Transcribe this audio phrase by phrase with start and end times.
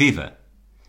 [0.00, 0.38] Viva!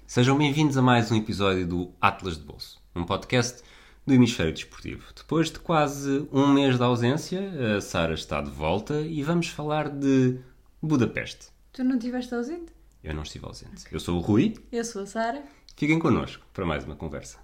[0.05, 3.63] Sejam bem-vindos a mais um episódio do Atlas de Bolso, um podcast
[4.05, 5.03] do Hemisfério Desportivo.
[5.15, 7.41] Depois de quase um mês de ausência,
[7.75, 10.37] a Sara está de volta e vamos falar de
[10.79, 11.47] Budapeste.
[11.73, 12.71] Tu não estiveste ausente?
[13.03, 13.85] Eu não estive ausente.
[13.91, 14.53] Eu sou o Rui.
[14.71, 15.43] Eu sou a Sara.
[15.75, 17.39] Fiquem connosco para mais uma conversa.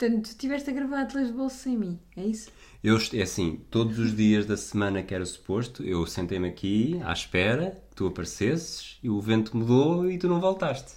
[0.00, 2.50] Portanto, tu estiveste a gravar Atlas de Bolso sem mim, é isso?
[2.82, 7.12] Eu, é assim, todos os dias da semana que era suposto, eu sentei-me aqui à
[7.12, 10.94] espera, tu aparecesses e o vento mudou e tu não voltaste.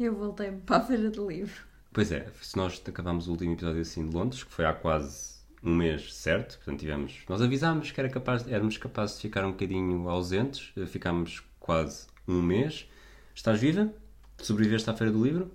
[0.00, 1.60] Eu voltei para a Feira do Livro.
[1.92, 5.34] Pois é, se nós acabámos o último episódio assim de Londres, que foi há quase
[5.62, 6.56] um mês, certo?
[6.56, 7.24] Portanto, tivemos.
[7.28, 12.40] Nós avisámos que era capaz, éramos capazes de ficar um bocadinho ausentes, ficámos quase um
[12.40, 12.88] mês.
[13.34, 13.92] Estás viva?
[14.38, 15.52] Sobreviveste à Feira do Livro?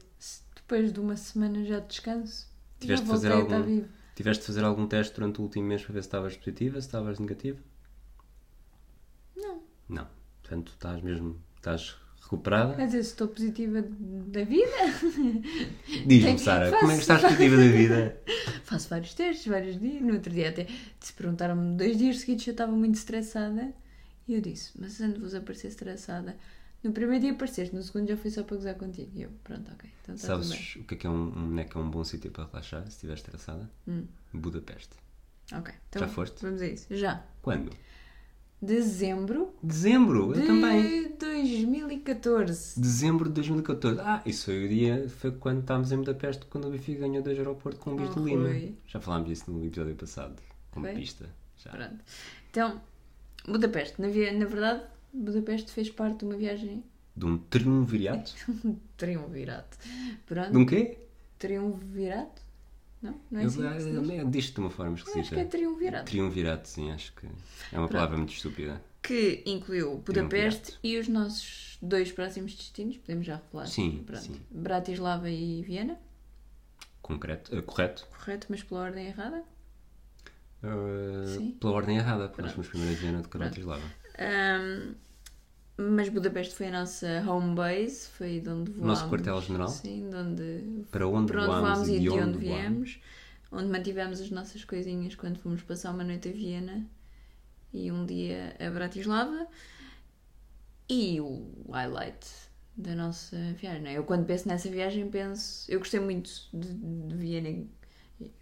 [0.56, 3.88] Depois de uma semana já de descanso, Tiveste de fazer algum, viva.
[4.16, 6.88] tiveste de fazer algum teste durante o último mês para ver se estavas positiva, se
[6.88, 7.60] estavas negativa?
[9.36, 9.62] Não.
[9.90, 10.08] Não.
[10.42, 11.42] Portanto, estás mesmo.
[11.56, 12.76] Estás recuperada?
[12.76, 14.72] Quer dizer, se estou positiva da vida,
[16.06, 18.22] Diz-me, Sara, como é que estás positiva da vida?
[18.64, 20.02] faço vários testes, vários dias.
[20.02, 20.68] No outro dia até
[21.00, 23.74] se perguntaram-me dois dias seguidos se eu estava muito estressada.
[24.28, 26.36] E eu disse, mas ando-vos a parecer estressada.
[26.84, 29.12] No primeiro dia apareceste, no segundo já foi só para gozar contigo.
[29.16, 29.90] E eu, pronto, ok.
[30.04, 30.24] Então bem.
[30.24, 32.46] Sabes o que é que é um, um, é que é um bom sítio para
[32.46, 33.70] relaxar se estiver estressada?
[33.88, 34.06] Hum.
[34.34, 34.96] Budapeste.
[35.54, 36.42] Ok, então Já foste?
[36.42, 36.88] Vamos a isso.
[36.96, 37.26] Já.
[37.42, 37.72] Quando?
[38.62, 41.08] Dezembro Dezembro, eu de também.
[41.18, 42.80] 2014.
[42.80, 44.00] Dezembro de 2014.
[44.02, 47.38] Ah, isso foi o dia, foi quando estávamos em Budapeste, quando o Benfica ganhou dois
[47.38, 48.48] aeroporto com o Bisto Oh, Lima.
[48.50, 48.76] Rui.
[48.88, 50.36] Já falámos disso no episódio passado,
[50.72, 50.96] como Foi?
[50.96, 51.30] pista.
[51.58, 51.70] Já.
[51.72, 52.04] Pronto.
[52.50, 52.82] Então,
[53.48, 54.02] Budapeste.
[54.02, 56.84] Na, na verdade, Budapeste fez parte de uma viagem
[57.16, 58.34] De um triunvirato?
[58.98, 59.78] triunvirato.
[60.26, 60.52] Pronto.
[60.52, 60.98] De um quê?
[61.40, 62.42] Triunvirato?
[63.02, 63.16] Não?
[63.32, 63.62] Não é Eu- assim?
[63.62, 63.86] diz?
[63.86, 65.20] eu- eu- Diz-te de uma forma esquisita.
[65.22, 66.06] Acho que é triunvirato.
[66.06, 67.28] Triunvirato, sim, acho que
[67.72, 68.82] é uma palavra muito estúpida.
[69.02, 73.68] Que incluiu Budapeste e os nossos dois próximos destinos, podemos já revelar.
[73.68, 74.22] Sim, Pronto.
[74.24, 74.42] sim.
[74.52, 75.98] Bratislava e Viena,
[77.02, 78.06] Concreto, eh, correto?
[78.08, 79.44] correto, mas pela ordem errada.
[81.36, 81.52] Sim.
[81.60, 83.84] pela ordem errada, porque nós fomos primeiro a Viena de Bratislava.
[84.18, 84.96] Ahm,
[85.78, 89.00] mas Budapeste foi a nossa home base, foi de onde voámos.
[89.00, 89.68] Nosso quartel-general?
[89.68, 93.00] Sim, de onde, Para onde para onde voámos voámos e de de onde onde viemos.
[93.52, 96.86] Onde mantivemos as nossas coisinhas quando fomos passar uma noite a Viena
[97.72, 99.48] e um dia a Bratislava.
[100.90, 102.28] E o highlight
[102.76, 103.88] da nossa viagem.
[103.88, 103.98] é?
[103.98, 105.70] Eu quando penso nessa viagem penso.
[105.72, 107.68] Eu gostei muito de, de Viena,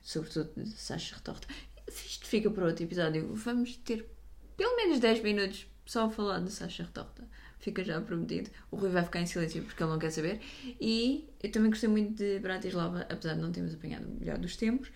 [0.02, 1.48] sobretudo de Sacha Retorta.
[1.88, 3.34] Isto fica para outro episódio.
[3.36, 4.15] Vamos ter
[4.58, 7.28] pelo menos 10 minutos só a falar de Sacha Retorta.
[7.60, 8.50] Fica já prometido.
[8.70, 10.40] O Rui vai ficar em silêncio porque ele não quer saber.
[10.80, 14.56] E eu também gostei muito de Bratislava, apesar de não termos apanhado o melhor dos
[14.56, 14.92] tempos.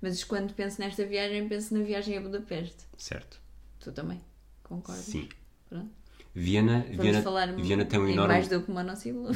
[0.00, 2.84] Mas quando penso nesta viagem, penso na viagem a Budapeste.
[2.96, 3.40] Certo.
[3.80, 4.20] Tu também?
[4.62, 5.04] Concordas?
[5.04, 5.28] Sim.
[5.68, 5.90] Pronto.
[6.34, 8.32] Viena, Vamos Viena, falar Viena tem um enorme.
[8.34, 9.32] mais do que monossílabo.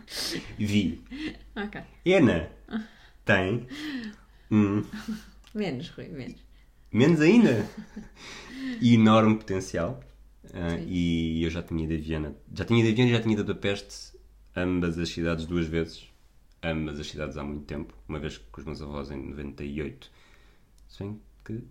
[0.58, 1.02] Vi.
[1.54, 1.80] ok.
[2.04, 2.50] Ena
[3.24, 3.66] tem
[4.50, 4.82] um,
[5.54, 6.40] Menos, Rui, menos.
[6.92, 7.68] Menos ainda,
[8.82, 10.02] enorme potencial.
[10.44, 10.58] Sim.
[10.86, 12.36] e eu já tinha ido a Viena.
[12.54, 14.18] Já tinha ido a Viena e já tinha ido a Budapeste,
[14.54, 16.08] ambas as cidades duas vezes.
[16.62, 17.94] Ambas as cidades há muito tempo.
[18.08, 20.10] Uma vez com os meus avós em 98.
[20.88, 21.64] Se bem que.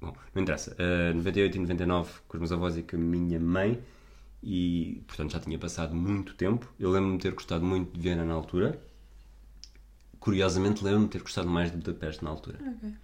[0.00, 0.74] Bom, não interessa.
[0.78, 3.78] Ah, 98 e 99 com os meus avós e com a minha mãe.
[4.42, 6.72] E, portanto, já tinha passado muito tempo.
[6.78, 8.80] Eu lembro-me de ter gostado muito de Viena na altura.
[10.18, 12.58] Curiosamente, lembro-me de ter gostado mais de Budapeste na altura.
[12.60, 12.94] Ok.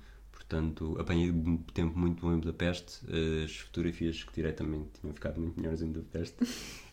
[0.48, 3.00] Portanto, apanhei um tempo muito bom em Budapeste.
[3.44, 6.36] As fotografias que tirei também tinham ficado muito melhores em Budapeste.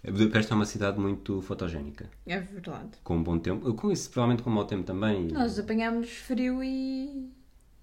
[0.04, 2.98] Budapeste é uma cidade muito fotogénica, É verdade.
[3.04, 3.72] com um bom tempo.
[3.76, 5.28] Com isso, provavelmente com um mau tempo também.
[5.28, 7.30] Nós apanhámos frio e.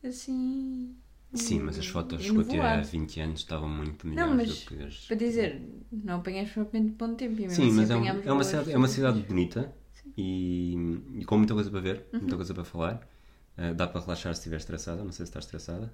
[0.04, 0.96] assim.
[1.32, 2.88] Sim, mas as fotos que eu tirei há nevoado.
[2.88, 5.06] 20 anos estavam muito melhores Não, mas do que as.
[5.06, 7.34] para dizer, não apanhámos propriamente bom tempo.
[7.34, 9.72] E mesmo Sim, assim mas é, um- é uma cidade, é uma cidade bonita
[10.16, 10.74] e,
[11.14, 12.18] e com muita coisa para ver, Uhum.
[12.22, 13.08] muita coisa para falar.
[13.58, 15.02] Uh, dá para relaxar se estiver estressada.
[15.04, 15.92] Não sei se estás estressada.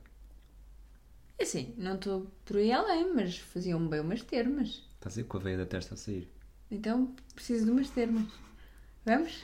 [1.39, 4.69] É Assim, não estou por aí além, mas faziam bem umas termas.
[4.95, 6.31] Estás a dizer com a veia da testa a sair.
[6.71, 8.27] Então preciso de umas termas.
[9.05, 9.43] Vamos?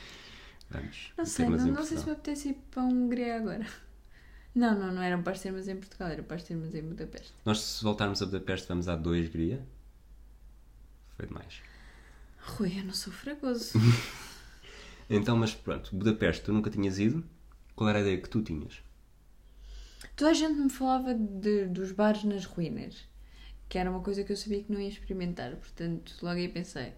[0.71, 1.13] Vamos.
[1.17, 3.67] Não sei, não, não sei se me apetece ir para a Hungria agora.
[4.55, 7.33] Não, não, não eram para as termas em Portugal, eram para as termas em Budapeste.
[7.43, 9.67] Nós, se voltarmos a Budapeste, vamos à 2 Gria.
[11.17, 11.63] Foi demais.
[12.39, 13.73] Rui, eu não sou fragoso.
[15.11, 17.23] Então, mas pronto, Budapeste, tu nunca tinhas ido.
[17.77, 18.83] Qual era a ideia que tu tinhas?
[20.17, 23.07] Toda a gente me falava de- dos bares nas ruínas,
[23.69, 26.95] que era uma coisa que eu sabia que não ia experimentar, portanto, logo aí pensei,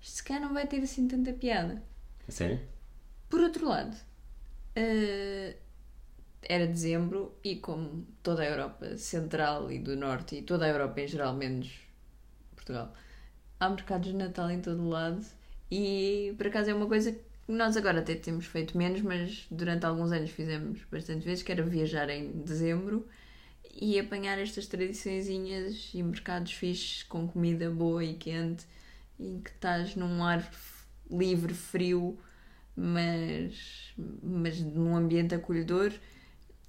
[0.00, 1.82] isto se calhar não vai ter assim tanta piada.
[2.28, 2.60] A sério?
[3.28, 3.96] Por outro lado,
[4.76, 5.56] eh,
[6.42, 11.00] era dezembro e como toda a Europa Central e do Norte e toda a Europa
[11.00, 11.70] em geral, menos
[12.56, 12.94] Portugal,
[13.60, 15.24] há mercados de Natal em todo o lado
[15.70, 19.84] e por acaso é uma coisa que nós agora até temos feito menos, mas durante
[19.84, 23.06] alguns anos fizemos bastante vezes, que era viajar em dezembro
[23.74, 28.66] e apanhar estas tradiçõezinhas e mercados fixes com comida boa e quente
[29.18, 30.48] em que estás num ar
[31.10, 32.18] livre, frio,
[32.76, 33.92] mas,
[34.22, 35.92] mas num ambiente acolhedor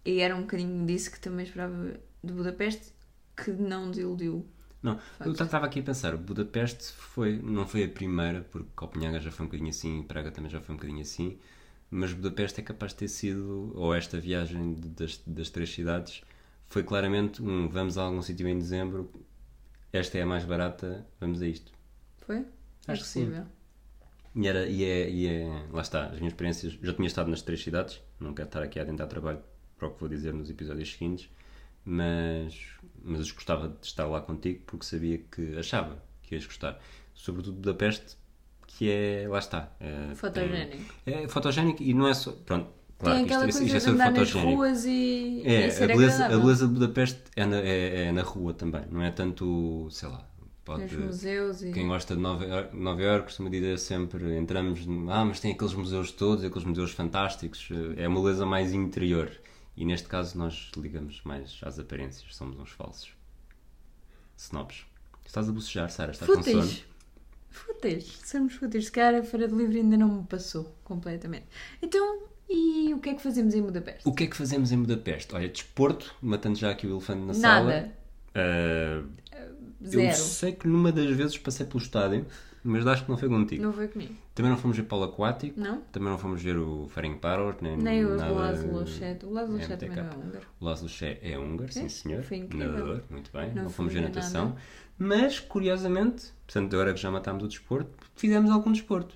[0.05, 2.93] e era um bocadinho disso que também esperava de Budapeste
[3.35, 4.45] que não desiludiu.
[4.83, 9.31] Não, eu estava aqui a pensar, Budapeste foi, não foi a primeira, porque Copenhaga já
[9.31, 11.39] foi um bocadinho assim, Praga também já foi um bocadinho assim,
[11.89, 16.21] mas Budapeste é capaz de ter sido, ou esta viagem das, das três cidades,
[16.67, 19.09] foi claramente um vamos a algum sítio em dezembro,
[19.93, 21.71] esta é a mais barata, vamos a isto.
[22.17, 22.45] Foi?
[22.85, 23.45] Acho é que sim.
[24.35, 27.41] E, era, e, é, e é, lá está, as minhas experiências, já tinha estado nas
[27.41, 29.39] três cidades, não quero estar aqui a tentar trabalho
[29.77, 31.29] para o que vou dizer nos episódios seguintes,
[31.85, 32.55] mas,
[33.03, 36.79] mas gostava de estar lá contigo porque sabia que achava que ias gostar.
[37.13, 38.17] Sobretudo Budapeste,
[38.67, 39.71] que é, lá está.
[39.79, 40.93] É, Fotogénico.
[41.05, 43.79] tem- é fotogénico e não é só, pronto, claro, Tem isto, aquela isto, coisa é
[43.79, 47.57] de andar nas ruas e, É, e a beleza, a beleza de Budapeste é na,
[47.59, 50.27] é, é na rua também, não é tanto, sei lá,
[50.65, 50.95] pode...
[50.97, 51.71] Museus e...
[51.71, 55.73] Quem gosta de Nova Iorque, Nova Iorque costuma dizer sempre, entramos, ah, mas tem aqueles
[55.73, 59.29] museus todos, aqueles museus fantásticos, é uma beleza mais interior.
[59.75, 63.09] E neste caso nós ligamos mais às aparências, somos uns falsos.
[64.37, 64.85] Snobs.
[65.25, 66.11] Estás a bocejar, Sara?
[66.11, 66.61] Estás com sono?
[66.61, 66.85] Fúteis.
[67.49, 68.19] Fúteis.
[68.23, 68.85] Somos fúteis.
[68.85, 71.45] Se calhar a Feira de Livre ainda não me passou completamente.
[71.81, 74.07] Então, e o que é que fazemos em Budapeste?
[74.07, 75.33] O que é que fazemos em Budapeste?
[75.35, 77.39] Olha, desporto, matando já aqui o elefante na Nada.
[77.39, 77.91] sala.
[78.35, 79.03] Ah,
[79.81, 80.15] eu Zero.
[80.15, 82.25] sei que numa das vezes passei pelo estádio,
[82.63, 83.61] mas acho que não foi contigo.
[83.63, 84.15] Não foi comigo.
[84.33, 85.81] Também não fomos ver polo aquático, Não?
[85.91, 88.31] também não fomos ver o Ferencváros, nem, Nem o nada...
[88.31, 89.25] Lázaro Chet.
[89.25, 90.47] O Lázaro Chet também não é húngaro.
[90.59, 92.23] O Laszlo Che é húngaro, sim É, senhor.
[92.23, 92.71] foi incrível.
[92.71, 93.53] Nadador, muito bem.
[93.53, 94.45] Não, Não fomos ver natação.
[94.49, 94.57] nada.
[94.97, 99.15] Mas, curiosamente, portanto, agora que já matámos o desporto, fizemos algum desporto.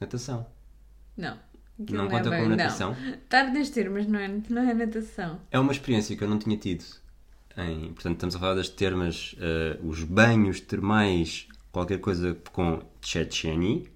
[0.00, 0.46] Natação.
[1.16, 1.38] Não.
[1.80, 2.56] Aquilo não é conta bem- como não.
[2.56, 2.96] natação.
[3.28, 5.40] Tardes ter, mas não é, não é natação.
[5.50, 6.84] É uma experiência que eu não tinha tido.
[7.56, 13.90] Em, portanto, estamos a falar das termas, eh, os banhos termais, qualquer coisa com Checheni.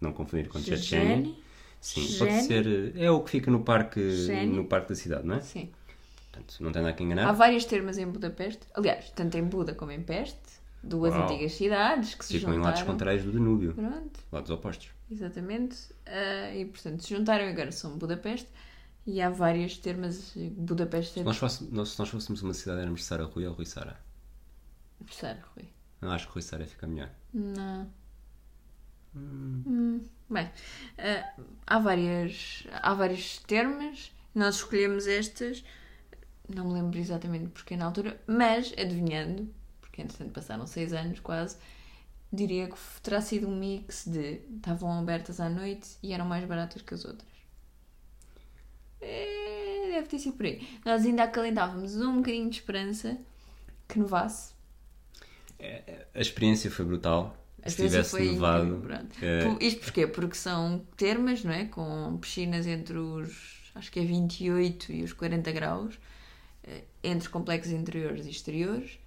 [0.00, 1.42] Não confundir com Checheni.
[1.80, 2.66] Sim, pode ser.
[2.96, 4.00] eh, É o que fica no parque,
[4.52, 5.40] no parque da cidade, não é?
[5.40, 5.70] Sim.
[6.32, 7.32] Portanto, não tem nada Há enganar.
[7.32, 8.66] várias termas em Budapeste.
[8.74, 10.58] Aliás, tanto em Buda como em Peste.
[10.82, 11.24] Duas Uau.
[11.24, 12.86] antigas cidades que se Ficam em lados juntaram.
[12.94, 14.20] contrários do Danúbio, Pronto.
[14.30, 14.90] lados opostos.
[15.10, 15.76] Exatamente.
[16.06, 18.48] Ah, e portanto se juntaram e agora são Budapeste.
[19.06, 20.34] E há várias termas.
[20.36, 21.36] Budapeste Se é nós,
[21.90, 23.98] se nós fôssemos uma cidade, éramos Sara Rui ou Rui Sara?
[25.10, 25.68] Sara, Rui.
[26.00, 27.10] Eu acho que Rui Sara fica melhor.
[27.32, 27.90] Não.
[29.14, 30.00] Hum,
[30.30, 30.50] Bem,
[30.98, 31.34] ah,
[31.66, 32.64] há várias.
[32.82, 34.12] Há vários termas.
[34.34, 35.64] Nós escolhemos estas.
[36.48, 41.58] Não me lembro exatamente porque na altura, mas adivinhando, porque entretanto passaram seis anos quase,
[42.32, 46.80] diria que terá sido um mix de estavam abertas à noite e eram mais baratas
[46.82, 47.28] que as outras.
[49.00, 50.66] É, deve ter sido por aí.
[50.84, 53.18] Nós ainda acalentávamos um bocadinho de esperança
[53.86, 54.57] que nevasse.
[56.14, 57.36] A experiência foi brutal.
[57.62, 58.80] A Se tivesse foi nevado.
[59.20, 60.06] eh, Isto porquê?
[60.06, 61.64] Porque são termas, não é?
[61.66, 65.98] Com piscinas entre os, acho que é 28 e os 40 graus,
[66.64, 68.98] eh, entre complexos interiores e exteriores,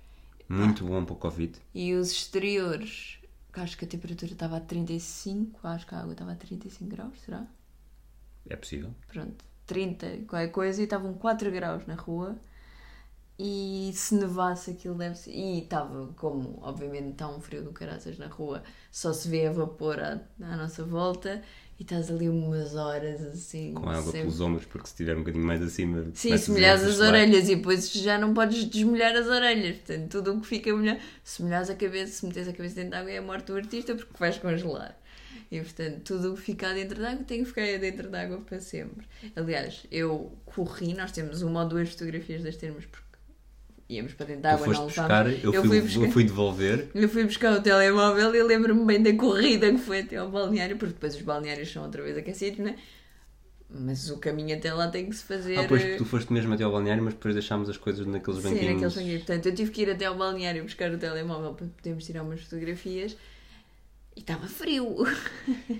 [0.50, 1.58] muito bom para o Covid.
[1.74, 3.20] e os exteriores,
[3.54, 7.22] acho que a temperatura estava a 35, acho que a água estava a 35 graus,
[7.22, 7.48] será?
[8.50, 8.94] É possível.
[9.08, 12.38] Pronto, 30 e qualquer coisa, e estavam 4 graus na rua.
[13.44, 15.32] E se nevasse aquilo deve ser.
[15.32, 19.52] E estava, como obviamente está um frio do caraças na rua, só se vê a
[19.52, 21.42] vapor à, à nossa volta
[21.80, 23.74] e estás ali umas horas assim.
[23.74, 26.06] Com água sempre- pelos ombros, porque se estiver um bocadinho mais acima.
[26.14, 29.78] Sim, se molhares as orelhas e depois já não podes desmolhar as orelhas.
[29.78, 31.00] Portanto, tudo o que fica molhado.
[31.24, 33.56] Se molhares a cabeça, se metes a cabeça dentro de água é a morte do
[33.56, 34.96] artista porque vais congelar.
[35.50, 39.06] E portanto, tudo o que ficar dentro d'água tem que ficar dentro d'água para sempre.
[39.36, 42.86] Aliás, eu corri, nós temos uma ou duas fotografias das termas
[43.92, 46.02] íamos para dentro d'água, foste não buscar, eu, eu fui, fui buscar.
[46.06, 46.88] eu fui devolver.
[46.96, 50.78] Eu fui buscar o telemóvel e lembro-me bem da corrida que foi até ao balneário,
[50.78, 52.76] porque depois os balneários são outra vez aquecidos, não é?
[53.74, 55.58] Mas o caminho até lá tem que se fazer.
[55.58, 58.42] Ah, pois eh, tu foste mesmo até ao balneário, mas depois deixámos as coisas naqueles
[58.42, 58.74] Sim, banquinhos.
[58.74, 59.24] naqueles banquinhos.
[59.24, 62.42] Portanto, eu tive que ir até ao balneário buscar o telemóvel para podermos tirar umas
[62.42, 63.16] fotografias
[64.14, 65.06] e estava frio.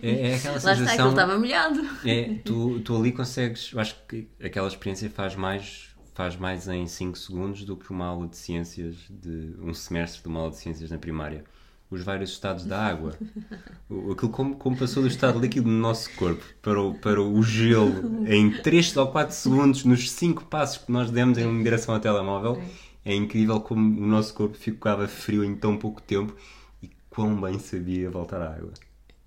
[0.02, 1.10] É, é aquela Lá está, aquilo sensação.
[1.10, 1.82] estava molhado.
[2.06, 3.72] É, tu, tu ali consegues.
[3.74, 5.90] Eu acho que aquela experiência faz mais,
[6.22, 10.28] faz mais em 5 segundos do que uma aula de ciências, de um semestre de
[10.28, 11.44] uma aula de ciências na primária.
[11.90, 13.18] os vários estados da água.
[13.90, 17.44] O- Aquilo como, como passou do estado líquido no nosso corpo para o, para o
[17.44, 22.00] gelo em 3 ou 4 segundos nos 5 passos que nós demos em direção ao
[22.00, 22.62] telemóvel.
[23.04, 26.34] É incrível como o nosso corpo ficava frio em tão pouco tempo
[26.84, 28.72] e quão bem sabia voltar à água.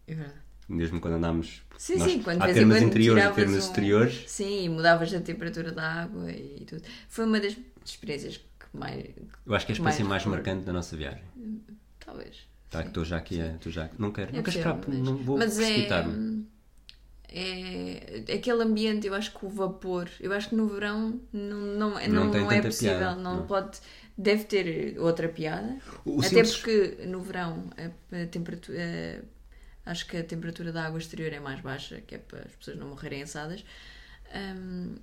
[0.07, 0.44] É verdade.
[0.69, 1.63] Mesmo quando andámos.
[1.77, 4.25] Sim, nós, sim, quando há termos interiores e termos um- exteriores.
[4.27, 6.83] Sim, e mudavas a temperatura da água e tudo.
[7.09, 9.05] Foi uma das experiências que mais.
[9.47, 10.45] Eu acho que é a experiência mais, recordo.
[10.45, 11.23] marcante da nossa viagem.
[12.05, 12.49] Talvez.
[12.71, 13.39] Tá, que estou já aqui.
[13.41, 16.47] Estou já, não quero, É não quero esperar, mas- não vou mas precipitar-me.
[17.29, 21.57] é, é aquele ambiente, eu acho que o vapor, eu acho que no verão não,
[21.59, 23.47] não, Não não, não é possível, piada, não, não.
[23.47, 23.79] pode,
[24.17, 29.25] deve ter outra piada, O até simples- porque no verão a, a temperatura,
[29.85, 32.79] acho que a temperatura da água exterior é mais baixa, que é para as pessoas
[32.79, 33.65] não morrerem assadas.
[34.35, 34.97] Hum,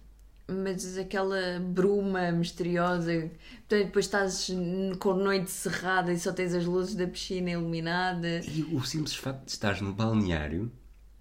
[0.47, 3.31] mas aquela bruma misteriosa,
[3.67, 4.51] portanto, depois estás
[4.99, 8.41] com noite cerrada e só tens as luzes da piscina iluminada.
[8.45, 10.69] E o simples facto de estares no balneário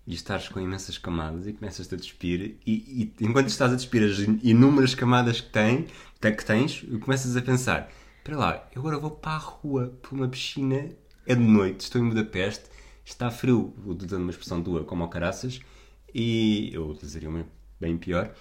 [0.05, 4.03] e estares com imensas camadas e começas-te a despir e, e enquanto estás a despir
[4.03, 5.87] as inúmeras camadas que, tem,
[6.21, 7.89] que tens, começas a pensar
[8.21, 10.89] espera lá, eu agora vou para a rua para uma piscina,
[11.27, 12.65] é de noite, estou em Budapeste,
[13.13, 15.61] está frio, usando uma expressão tua como ao caraças
[16.15, 17.45] e eu utilizaria uma
[17.81, 18.33] bem pior.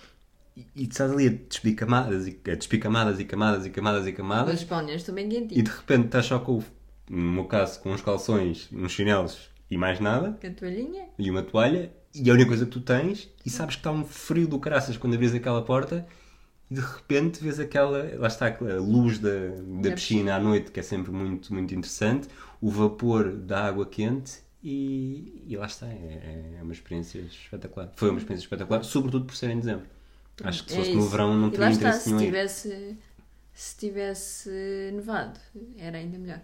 [0.57, 4.07] E, e estás ali a despir camadas e, a despir camadas e camadas e camadas
[4.07, 4.59] e camadas.
[4.61, 5.63] Os balneários estão bem e quentinhos.
[5.63, 6.61] de repente estás só com,
[7.09, 11.05] no meu caso, com uns calções, uns chinelos e mais nada, Com a toalhinha?
[11.17, 14.03] e uma toalha, e a única coisa que tu tens, e sabes que está um
[14.03, 16.07] frio do caraças quando abres aquela porta,
[16.69, 20.71] e de repente vês aquela, lá está a luz da, da Da piscina à noite,
[20.71, 22.27] que é sempre muito, muito interessante,
[22.59, 27.91] o vapor da água quente, e, e lá está, é, é uma experiência espetacular.
[27.95, 29.87] Foi uma experiência espetacular, sobretudo por ser em dezembro.
[30.43, 31.09] Acho que se É fosse no isso.
[31.09, 32.17] verão não teria lá está, interesse se nenhum.
[32.17, 32.97] tivesse,
[33.53, 34.49] se tivesse
[34.93, 35.39] nevado,
[35.77, 36.41] era ainda melhor.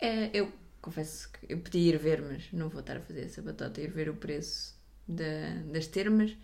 [0.00, 3.42] É, eu confesso que eu podia ir ver, mas não vou estar a fazer essa
[3.42, 4.76] batota, ir ver o preço
[5.08, 6.36] da- das termas,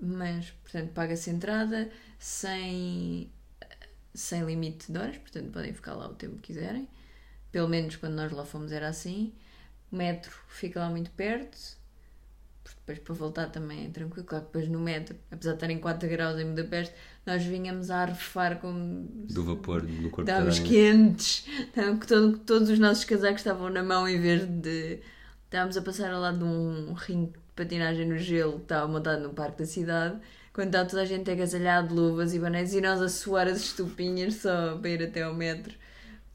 [0.00, 3.30] mas, portanto, paga-se entrada sem,
[4.14, 6.88] sem limite de horas, portanto, podem ficar lá o tempo que quiserem.
[7.52, 9.34] Pelo menos quando nós lá fomos era assim.
[9.90, 11.56] O metro fica lá muito perto,
[12.62, 14.26] porque depois para voltar também é tranquilo.
[14.26, 18.02] Claro que depois no metro, apesar de estarem 4 graus em Budapeste, nós vinhamos a
[18.02, 21.46] arrefar como Do vapor do corpo estávamos quentes,
[22.00, 25.00] que todo- todos os nossos casacos estavam na mão em vez de.
[25.44, 29.22] Estávamos a passar ao lado de um ringue de patinagem no gelo que estava montado
[29.22, 30.20] no parque da cidade,
[30.52, 33.58] quando está toda a gente agasalhada de luvas e bonés e nós a suar as
[33.58, 35.74] estupinhas só para ir até ao metro,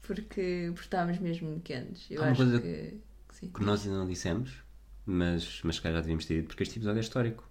[0.02, 2.10] porque, porque estávamos mesmo quentes.
[2.10, 2.98] Eu uma acho coisa que
[3.44, 3.50] sim.
[3.52, 4.52] que nós ainda não dissemos,
[5.06, 7.48] mas, mas que já devíamos ter dito, porque este episódio é histórico.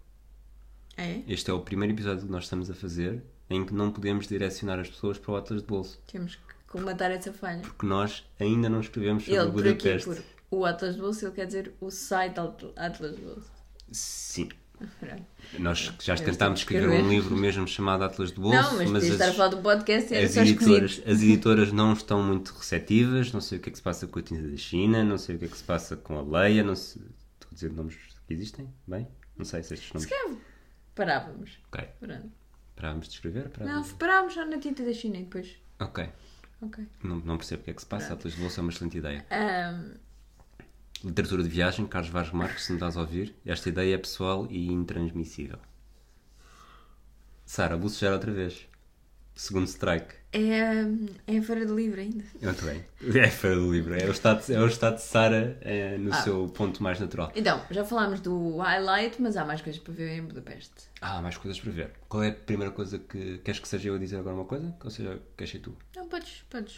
[0.98, 1.22] É?
[1.28, 4.80] Este é o primeiro episódio que nós estamos a fazer em que não podemos direcionar
[4.80, 7.62] as pessoas para o Atlas de Bolso, Temos que comatar essa falha.
[7.62, 10.10] porque nós ainda não escrevemos sobre Ele, por aqui, Budapeste.
[10.50, 13.52] por o Atlas de Bolsa, ele quer dizer o site Atl- Atlas de Bolsa.
[13.92, 14.50] Sim.
[15.60, 19.30] Nós já tentámos escrever um livro mesmo chamado Atlas de Bolso, Não, mas, mas estar
[19.30, 23.32] a falar do podcast e era as só editoras, as editoras não estão muito receptivas,
[23.32, 25.36] não sei o que é que se passa com a tinta da China, não sei
[25.36, 27.02] o que é que se passa com a Leia, não sei,
[27.34, 27.96] estou a dizer nomes
[28.28, 29.08] que existem, bem?
[29.38, 30.08] Não sei se estes nomes.
[30.08, 30.38] Se calhar
[30.96, 31.58] parávamos.
[31.72, 32.32] Ok, Pronto.
[32.76, 33.44] parávamos de escrever?
[33.46, 33.92] Não, Parávamos.
[33.94, 35.56] parávamos só na tinta da China e depois.
[35.80, 36.08] Ok,
[36.62, 36.86] Ok.
[37.04, 38.98] não, não percebo o que é que se passa, Atlas de Bolso é uma excelente
[38.98, 39.26] ideia.
[39.30, 39.96] Ahm,
[41.04, 44.48] Literatura de viagem, Carlos Vaz Marques, se me estás a ouvir, esta ideia é pessoal
[44.50, 45.60] e intransmissível.
[47.46, 48.68] Sara, vou sujar outra vez.
[49.36, 50.14] Segundo strike.
[50.32, 50.86] é,
[51.28, 52.24] é a Feira do Livro ainda.
[52.42, 52.86] Muito bem.
[53.20, 53.96] É a feira do livro.
[53.96, 56.22] É o estado, é o estado de Sara eh, no Ah.
[56.22, 57.32] seu ponto mais natural.
[57.36, 60.84] Então, já falámos do highlight, mas há mais coisas para ver em Budapeste.
[61.02, 61.92] Ah, há mais coisas para ver.
[62.08, 63.40] Qual é a primeira coisa que.
[63.40, 64.74] Queres que seja eu a dizer agora uma coisa?
[64.84, 65.76] Ou seja, queres ser tu?
[65.96, 66.76] Não, podes, podes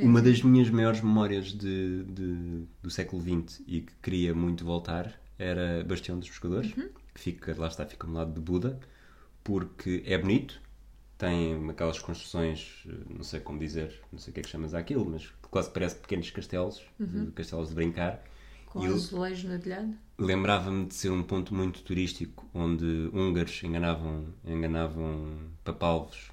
[0.00, 5.20] Uma das minhas maiores memórias de, de- do século XX e que queria muito voltar
[5.38, 6.88] era Bastião dos Pescadores, Uhum.
[7.14, 8.78] que fica, lá está, fica no lado de Buda,
[9.42, 10.60] porque é bonito,
[11.18, 14.74] tem aquelas construções, eh, não sei como dizer, não sei o que é que chamas
[14.74, 18.22] aquilo, mas que quase parece pequenos castelos, de- castelos de brincar.
[18.66, 19.92] Com azulejos no telhado.
[20.18, 26.30] Lembrava-me de ser um ponto muito turístico onde húngaros enganavam, enganavam papalvos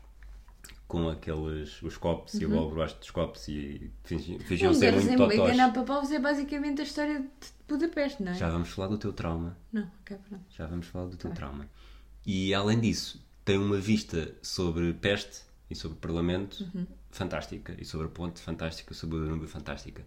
[0.88, 2.60] com aqueles os copos e o Uhum.
[2.60, 5.34] álbum baixo dos copos e fingiam, fingiam ser muito em totós.
[5.40, 7.28] enganar papavos é basicamente a história de
[7.68, 8.36] Budapeste, não é?
[8.36, 9.58] Já vamos falar do teu trauma.
[9.74, 10.46] Não, ok, pronto.
[10.50, 11.70] Já vamos falar do teu Tá trauma.
[12.26, 16.88] E além disso, tem uma vista sobre peste e sobre parlamento Uhum.
[17.12, 20.04] fantástica e sobre a ponte fantástica, sobre o Danúbio fantástica.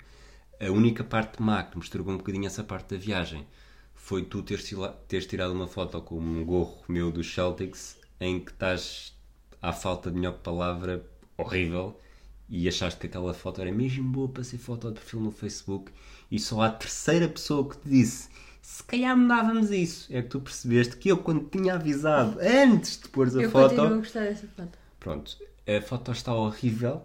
[0.59, 3.47] A única parte má que me estragou um bocadinho essa parte da viagem
[3.95, 4.71] foi tu teres,
[5.09, 9.15] teres tirado uma foto com um gorro meu dos Celtics em que estás,
[9.61, 11.05] à falta de melhor palavra,
[11.37, 11.99] horrível
[12.49, 15.93] e achaste que aquela foto era mesmo boa para ser foto de perfil no Facebook
[16.31, 18.29] e só a terceira pessoa que te disse
[18.63, 23.09] se calhar mudávamos isso, é que tu percebeste que eu quando tinha avisado antes de
[23.09, 24.79] pôres a Eu foto, a gostar dessa foto.
[24.99, 25.37] pronto,
[25.67, 27.03] a foto está horrível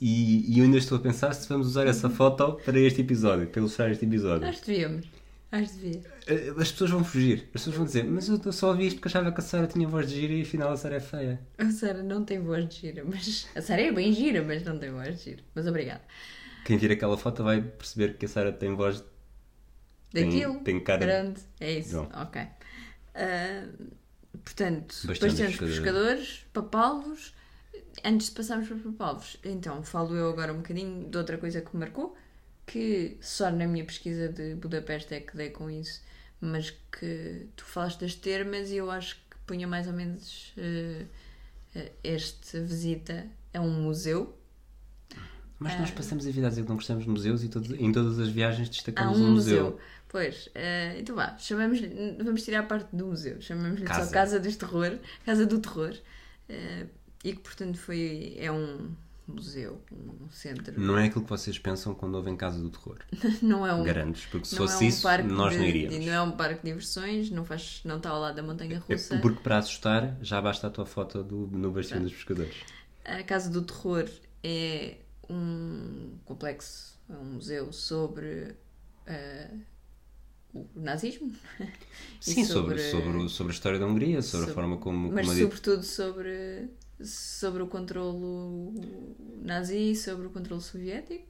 [0.00, 3.48] e, e eu ainda estou a pensar se vamos usar essa foto para este episódio,
[3.48, 4.52] para ilustrar este episódio.
[4.52, 5.17] Que devíamos.
[5.50, 6.02] Acho que devia.
[6.26, 9.08] Eh, As pessoas vão fugir, as pessoas vão dizer, mas eu só ouvi isto porque
[9.08, 11.40] achava que a Sara tinha voz de gira e afinal a Sara é feia.
[11.56, 13.46] A Sara não tem voz de gira, mas.
[13.56, 15.42] A Sara é bem gira, mas não tem voz de gira.
[15.54, 16.02] Mas obrigada.
[16.66, 19.02] Quem vir aquela foto vai perceber que a Sara tem voz
[20.12, 20.60] Tem- Daquilo.
[20.60, 21.40] tem cara de- Grande.
[21.60, 21.96] É isso.
[21.96, 22.22] Não.
[22.22, 22.42] Ok.
[23.14, 23.64] Ah,
[24.44, 25.56] portanto, Bastantes pescadores.
[25.78, 27.34] pescadores, papalvos.
[28.04, 31.74] Antes de passarmos para papalvos, então falo eu agora um bocadinho de outra coisa que
[31.74, 32.16] me marcou,
[32.70, 36.02] que só na minha pesquisa de Budapeste é que dei com isso,
[36.40, 41.06] mas que tu falaste das termas e eu acho que punha mais ou menos eh,
[41.74, 44.36] eh, esta visita a um museu.
[45.58, 45.78] Mas Ah.
[45.80, 47.46] nós passamos a vida a dizer que não gostamos de museus e
[47.80, 49.64] em todas as viagens destacamos um um museu.
[49.64, 49.80] museu.
[50.08, 51.80] Pois, eh, então vá, chamamos
[52.22, 53.40] vamos tirar a parte do museu.
[53.40, 54.38] Chamamos-lhe só Casa.
[54.38, 55.94] Dos Terror, Casa do Terror.
[57.24, 58.90] e que, portanto, foi, é um
[59.28, 60.80] museu, um centro.
[60.80, 62.98] Não é aquilo que vocês pensam quando ouvem Casa do Terror.
[63.42, 66.06] Não é um, Garanto-vos, porque se não fosse é um isso, nós de, não iríamos.
[66.06, 68.92] Não é um parque de diversões, não, faz, não está ao lado da montanha É
[68.94, 69.18] russa.
[69.18, 72.54] porque para assustar já basta a tua foto do, no Bastilho dos Pescadores.
[73.04, 74.08] A Casa do Terror
[74.42, 74.96] é
[75.30, 78.54] um complexo, é um museu sobre
[79.06, 79.50] eh,
[80.54, 81.32] o nazismo.
[82.20, 85.26] Sim, sobre, sobre, o- sobre a história da Hungria, sobre, a sobre- forma como, mas
[85.26, 86.68] como a sobretudo sobre,
[87.02, 88.74] sobre o controlo
[89.42, 91.24] nazi, sobre o controle soviético.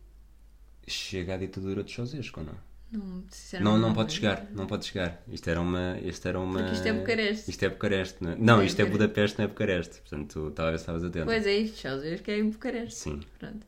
[0.87, 2.69] chega à ditadura de Ceausescu, não?
[2.91, 3.23] Não,
[3.61, 5.23] Não, não pode chegar, não pode chegar.
[5.29, 5.99] Isto era uma.
[6.03, 6.59] Isto, era uma...
[6.59, 7.51] Porque isto é Bucareste.
[7.51, 8.37] Isto é Bucareste, não é?
[8.37, 8.87] Não, É isto é.
[8.87, 10.01] Budapeste, não é Bucareste.
[10.01, 11.27] Portanto, talvez estavas atenta.
[11.27, 12.95] Pois é, isto, Ceausescu é em Bucareste.
[12.99, 13.21] Sim.
[13.39, 13.67] Pronto.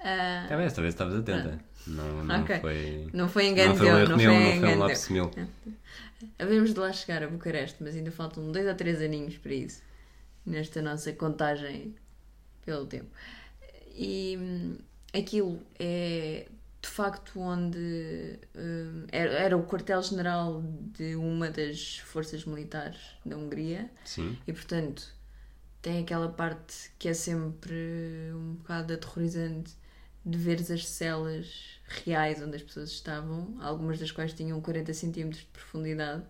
[0.00, 1.58] Ah, Talvez, talvez estavas atenta.
[1.86, 2.58] Não, não Ok.
[2.60, 3.08] foi.
[3.14, 5.30] não foi Não engano foi um erro não meu, foi não foi um lapso meu.
[6.38, 9.80] Havemos de lá chegar a Bucareste, mas ainda faltam dois ou três aninhos para isso,
[10.48, 11.94] nesta nossa contagem
[12.64, 13.10] pelo tempo.
[13.94, 14.78] E hum,
[15.12, 16.48] aquilo é
[16.80, 23.90] de facto onde hum, era, era o quartel-general de uma das forças militares da Hungria
[24.04, 24.38] Sim.
[24.46, 25.12] e portanto
[25.82, 27.74] tem aquela parte que é sempre
[28.34, 29.74] um bocado aterrorizante
[30.24, 35.40] de ver as celas reais onde as pessoas estavam, algumas das quais tinham 40 centímetros
[35.40, 36.24] de profundidade.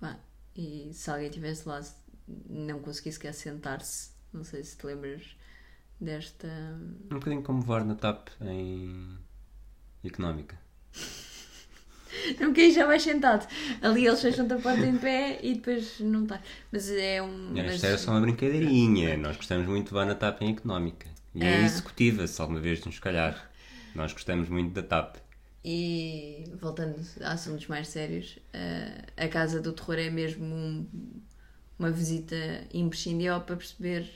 [0.00, 0.18] Pá,
[0.56, 1.80] e se alguém estivesse lá
[2.48, 5.22] não conseguisse sequer sentar-se, não sei se te lembras
[6.00, 6.48] desta.
[7.10, 9.16] Um bocadinho como voar na TAP em
[10.04, 10.58] económica.
[12.38, 13.48] Não, aí já vais sentado.
[13.80, 16.40] Ali eles fecham-te a porta em pé e depois não está.
[16.70, 17.54] Mas é um.
[17.56, 19.16] Isto mas- era só uma brincadeirinha.
[19.16, 21.08] Nós gostamos muito de voar na TAP em económica.
[21.34, 21.62] E é Ah.
[21.62, 23.50] executiva, se alguma vez nos calhar.
[23.94, 25.16] Nós gostamos muito da TAP.
[25.64, 30.86] E voltando a assuntos mais sérios, eh, a Casa do Terror é mesmo um-
[31.82, 32.36] uma visita
[32.72, 34.08] imprescindível para perceber,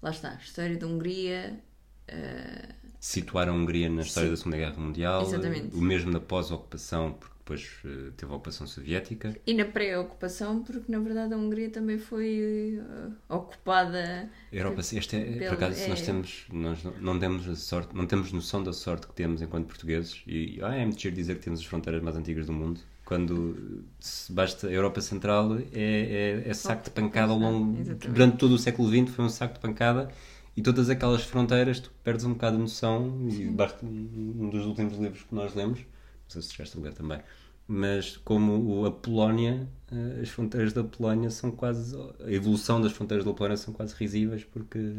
[0.00, 1.58] lá está, a história da Hungria.
[2.06, 2.68] eh,
[3.00, 4.32] Situar a Hungria na história Sim.
[4.32, 5.22] da Segunda Guerra Mundial.
[5.22, 5.76] Exatamente.
[5.76, 9.36] O mesmo na pós-ocupação, porque depois eh, teve a ocupação soviética.
[9.46, 14.28] e na pré-ocupação, porque na verdade a Hungria também foi eh, ocupada.
[14.52, 17.94] Europa, este é, por Pelo- acaso, é- nós temos, nós não- não temos a sorte,
[17.96, 20.22] não temos noção da sorte que temos enquanto portugueses.
[20.26, 22.80] E ah, é muito giro dizer que temos as fronteiras mais antigas do mundo.
[23.08, 28.08] Quando se basta a Europa Central é, é, é saco de pancada ao longo Exatamente.
[28.10, 30.10] durante todo o século XX foi um saco de pancada
[30.54, 34.98] e todas aquelas fronteiras tu perdes um bocado de noção e basta um dos últimos
[34.98, 37.18] livros que nós lemos, não sei se chegaste a ler também,
[37.66, 41.96] mas como a Polónia, eh, as fronteiras da Polónia são quase.
[42.22, 44.96] A evolução das fronteiras da Polónia são quase risíveis porque.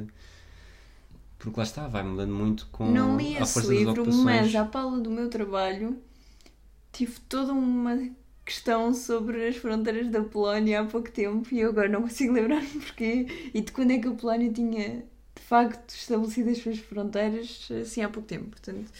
[1.38, 5.00] Porque lá está, vai mudando muito com não li a esse livro, mas à pala
[5.00, 5.96] do meu trabalho
[6.92, 8.10] tive toda uma
[8.46, 12.68] questão sobre as fronteiras da Polónia há pouco tempo e eu agora não consigo lembrar-me
[12.82, 15.04] porquê e de quando é que a Polónia tinha
[15.36, 18.50] de facto estabelecido as suas fronteiras assim há pouco tempo.
[18.50, 18.92] Portanto,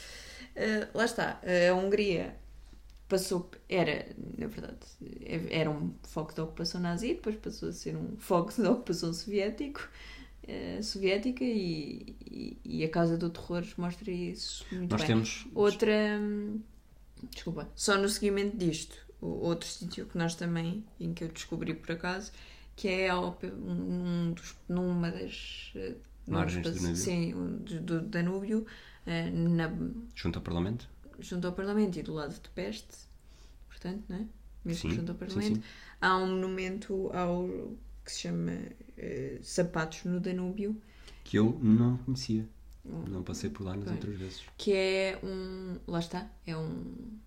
[0.56, 2.36] eh, lá está, a Hungria
[3.08, 4.78] passou, era, na verdade,
[5.50, 9.90] era um foco da ocupação nazi, depois passou a ser um foco da ocupação soviético,
[10.48, 15.08] eh, soviética e, e, e a Casa do Terror mostra isso muito Nós bem.
[15.08, 15.48] temos.
[15.56, 16.60] Outra, hum,
[17.32, 21.74] desculpa, só no seguimento disto, o- outro sítio que nós também, em que eu descobri
[21.74, 22.32] por acaso,
[22.76, 25.96] que é ao pe- um dos, numa das eh,
[26.28, 26.96] Margens do num Danúbio.
[26.96, 27.32] Sim,
[27.64, 28.66] do, do Danúbio,
[29.06, 29.70] eh, na,
[30.16, 30.88] Junto ao Parlamento?
[31.20, 32.96] junto ao Parlamento e do lado de Peste,
[33.68, 34.26] portanto, não é?
[34.66, 35.64] Mesmo Sim, junto ao sim, Parlamento, sim.
[36.02, 37.48] há um monumento ao
[38.06, 38.52] que se chama
[38.98, 40.82] eh, Sapatos no Danúbio.
[41.24, 42.48] Que eu não conhecia.
[43.08, 43.96] Não passei por lá nas Pois.
[43.96, 44.44] outras vezes.
[44.58, 45.78] que é um.
[45.88, 46.84] Lá está, é um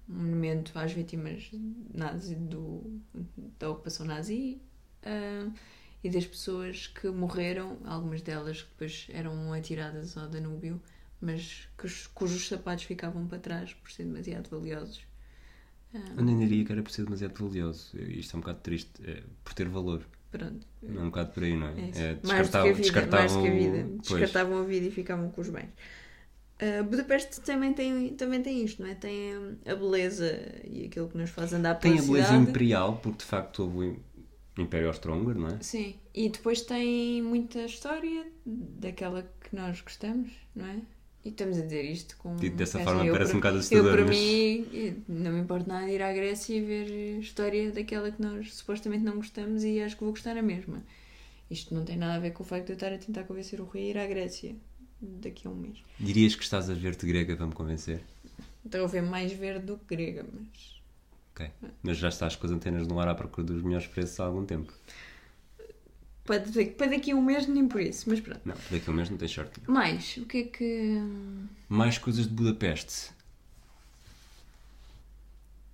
[0.09, 1.51] monumento às vítimas
[1.95, 3.01] nazi do,
[3.59, 4.61] da ocupação nazi
[5.05, 5.51] ah,
[6.03, 10.81] e das pessoas que morreram, algumas delas que depois eram atiradas ao Danúbio,
[11.21, 15.01] mas cujos, cujos sapatos ficavam para trás por serem demasiado valiosos.
[16.17, 17.97] Eu nem diria que era por ser demasiado valioso.
[17.99, 18.91] Isto é um bocado triste.
[19.05, 20.03] É por ter valor.
[20.33, 20.67] Pronto.
[20.83, 21.73] É um bocado por aí, não é?
[21.95, 22.01] É.
[22.13, 23.89] É, mais, do que a vida, mais descartavam- vida.
[24.09, 24.21] Pois.
[24.21, 25.69] Descartavam a vida e ficavam com os bens.
[26.59, 28.95] Ah, Budapeste também tem, também tem isto, não é?
[28.95, 30.31] Tem hum, a beleza
[30.65, 32.51] e aquilo que nos faz andar pela Tem a beleza cidade.
[32.51, 34.01] imperial, porque de facto houve
[34.57, 35.59] o Império Austro-Húngaro, não é?
[35.61, 40.77] Sim, e depois tem muita história daquela que nós gostamos, não é?
[41.25, 42.35] E estamos a dizer isto com.
[42.37, 45.41] Dito dessa é forma eu parece um bocado Eu, assustador, para mas- mim, não me
[45.41, 49.81] importa nada ir à Grécia e ver história daquela que nós supostamente não gostamos e
[49.81, 50.83] acho que vou gostar a mesma.
[51.51, 53.61] Isto não tem nada a ver com o facto de eu estar a tentar convencer
[53.61, 54.57] o Rui a ir à Grécia
[55.01, 55.79] daqui a um mês.
[56.01, 58.01] Dirias que estás a ver-te grega para me convencer?
[58.65, 60.81] Estou a ver mais verde do que grega, mas.
[61.35, 61.51] Ok.
[61.83, 64.45] Mas já estás com as antenas no ar à procura dos melhores preços há algum
[64.45, 64.73] tempo.
[66.25, 68.41] Para daqui, para daqui a um mês, nem por isso, mas pronto.
[68.45, 69.61] Não, daqui a um mês não tens sorte.
[69.67, 70.99] Mais, o que é que.
[71.69, 73.11] Mais coisas de Budapeste.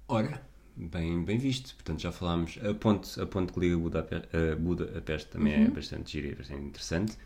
[0.09, 0.41] Ora,
[0.75, 1.75] bem, bem visto.
[1.75, 2.59] Portanto, já falámos.
[2.63, 6.63] A ponte, a ponte que liga Budapeste, a Budapeste também é bastante gira e bastante
[6.63, 7.17] interessante.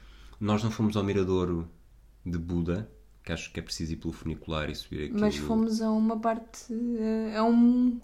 [0.40, 1.70] Nós não fomos ao Miradouro
[2.26, 2.90] de Buda,
[3.22, 5.14] que acho que é preciso ir pelo funicular e subir aqui.
[5.14, 6.66] Mas fomos a uma parte.
[6.72, 8.00] eh, a um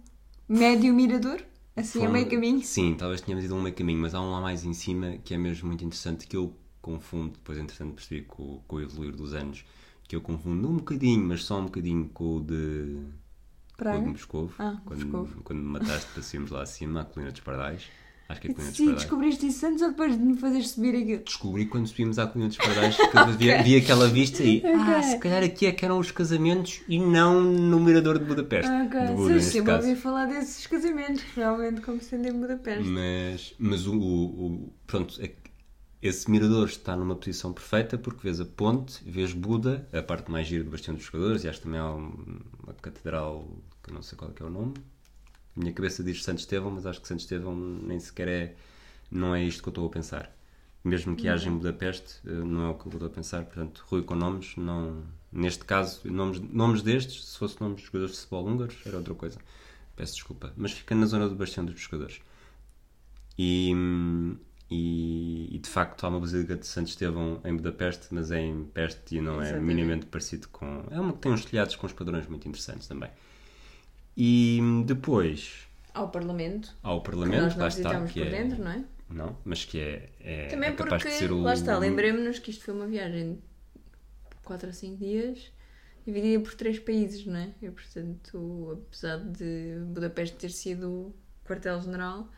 [0.49, 1.43] médio mirador?
[1.79, 2.63] Assim, a meio caminho?
[2.63, 5.19] Sim, talvez tenhamos ido a um meio caminho, mas há um lá mais em cima
[5.19, 9.15] que é mesmo muito interessante que eu confundo, depois entretanto percebi com, com o evoluir
[9.15, 9.65] dos anos,
[10.07, 12.97] que eu confundo um bocadinho, mas só um bocadinho com o de,
[13.77, 14.09] com o de?
[14.09, 14.55] Moscovo.
[14.59, 15.43] Ah, quando, Moscovo.
[15.43, 17.91] quando me mataste para subirmos lá acima, à Colina dos Pardais.
[18.29, 19.03] Acho que é a Colina dos Sim, Pardais.
[19.03, 21.23] descobriste isso antes ou depois de me fazeres subir aquilo?
[21.25, 24.99] Descobri quando subimos à Colina dos Pardais que eu vi, vi aquela vista e ah,
[24.99, 25.03] Ok.
[25.05, 28.71] se calhar aqui é que eram os casamentos e não no Mirador de Budapeste.
[28.71, 29.01] Ah, ok.
[29.07, 29.89] de Buda, Sim, caso.
[29.89, 32.89] ouvi falar desses casamentos, realmente, como sendo em Budapeste.
[32.89, 35.33] Mas, mas o, o- pronto, é
[36.01, 40.47] esse mirador está numa posição perfeita porque vês a ponte, vês Buda, a parte mais
[40.47, 43.49] gira do Bastião dos Jogadores, e acho também há um- uma catedral
[43.83, 44.75] que não sei qual é, é o nome.
[45.57, 48.57] A minha cabeça diz Santo Estevão, mas acho que Santo Estevão nem sequer é,
[49.11, 50.33] não é isto que eu estou a pensar.
[50.85, 53.45] Mesmo que haja em Budapeste, eh, não é o que eu estou a pensar.
[53.45, 58.15] Portanto, Rui com nomes, não, neste caso, nomes, nomes destes, se fosse nomes de jogadores
[58.15, 59.39] de futebol húngaros, era outra coisa.
[59.97, 60.53] Peço desculpa.
[60.57, 62.21] Mas fica na zona do Bastião dos Pescadores.
[63.37, 63.73] E,
[64.71, 68.65] e, e, de facto há uma Basílica de Santo Estevão em Budapeste, mas é em
[68.65, 69.67] Peste e não é Exatamente.
[69.67, 70.85] minimamente parecido com.
[70.91, 73.11] É uma que tem uns telhados com uns padrões muito interessantes também.
[74.21, 78.31] E depois Ao Parlamento, há o que Parlamento, nós não lá está, que por é.
[78.31, 78.85] dentro, não é?
[79.09, 81.41] Não, mas que é, é, Também é capaz porque, de ser o.
[81.41, 85.53] lá está, lembremos-nos que isto foi uma viagem de 4 a 5 dias
[86.05, 87.55] dividida por três países, não é?
[87.61, 92.29] E portanto, apesar de Budapeste ter sido quartel-general,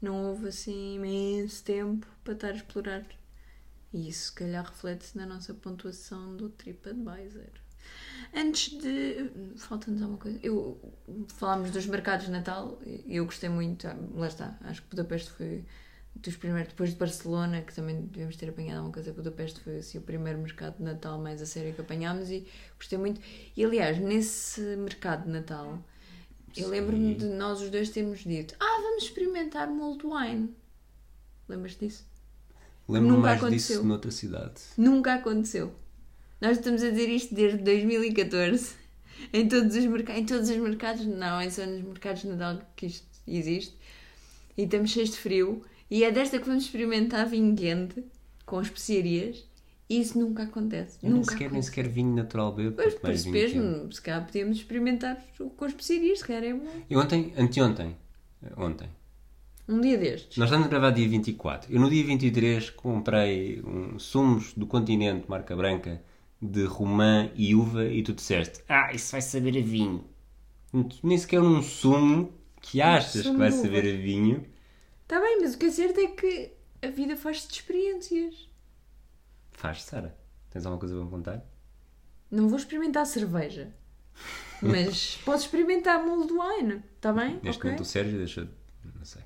[0.00, 3.06] não houve assim imenso tempo para estar a explorar.
[3.92, 7.63] E isso, se calhar, reflete-se na nossa pontuação do TripAdvisor.
[8.34, 9.30] Antes de.
[9.56, 10.38] Falta-nos alguma coisa.
[10.42, 10.78] Eu,
[11.36, 13.86] falámos dos mercados de Natal e eu gostei muito.
[13.86, 15.64] ah, Lá está, acho que Budapeste foi
[16.16, 16.70] dos primeiros.
[16.72, 19.12] Depois de Barcelona, que também devemos ter apanhado alguma coisa.
[19.12, 22.98] Budapeste foi assim, o primeiro mercado de Natal mais a sério que apanhámos e gostei
[22.98, 23.20] muito.
[23.56, 25.78] E aliás, nesse mercado de Natal,
[26.56, 30.54] eu lembro-me de nós os dois termos dito: Ah, vamos experimentar mulled wine.
[31.48, 32.04] Lembras-te disso?
[32.88, 33.76] Lembro-me mais aconteceu.
[33.76, 34.60] disso noutra cidade.
[34.76, 35.74] Nunca aconteceu.
[36.44, 38.74] Nós estamos a dizer isto desde 2014.
[39.32, 40.20] Em todos os mercados.
[40.20, 43.74] Em todos os mercados, não, é só nos mercados de Natal que isto existe.
[44.54, 45.62] E estamos cheios de frio.
[45.90, 48.04] E é desta que vamos experimentar vinho quente
[48.44, 49.42] com especiarias.
[49.88, 50.98] E isso nunca acontece.
[51.02, 51.68] Eu nem nunca sequer, nem acontece.
[51.68, 53.30] sequer vinho natural bebo, Pois, quente.
[53.30, 55.24] mesmo, se calhar podíamos experimentar
[55.56, 56.68] com especiarias, se calhar é bom.
[56.90, 57.96] E ontem, anteontem,
[58.54, 58.90] ontem,
[59.66, 60.36] Um dia destes.
[60.36, 61.72] nós estamos a gravar dia 24.
[61.72, 66.02] Eu no dia 23 comprei um sumos do continente, marca branca,
[66.40, 70.04] de romã e uva e tu disseste, ah, isso vai saber a vinho.
[71.02, 74.44] Nem sequer um sumo que achas sumo que vai saber a vinho.
[75.02, 78.48] Está bem, mas o que é certo é que a vida faz-se de experiências.
[79.52, 80.16] Faz, Sara.
[80.50, 81.44] Tens alguma coisa para me contar?
[82.30, 83.72] Não vou experimentar cerveja.
[84.60, 87.38] Mas posso experimentar mulled wine, está bem?
[87.42, 87.64] Neste Ok.
[87.70, 88.48] momento o Sérgio deixa...
[88.96, 89.22] Não sei.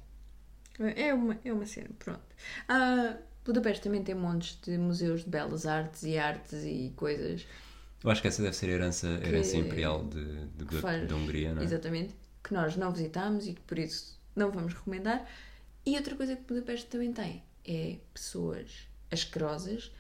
[0.97, 2.21] É uma, é uma cena, pronto.
[2.68, 7.46] Ah, Budapeste também tem montes de museus de belas artes e artes e coisas
[8.05, 11.09] Eu acho que essa deve ser a herança, a herança imperial de, de, que faz,
[11.09, 11.64] da Hungria, não é?
[11.64, 15.27] exatamente, que nós não visitámos e que por isso não vamos recomendar.
[15.85, 19.90] E outra coisa que Budapeste também tem é pessoas asquerosas,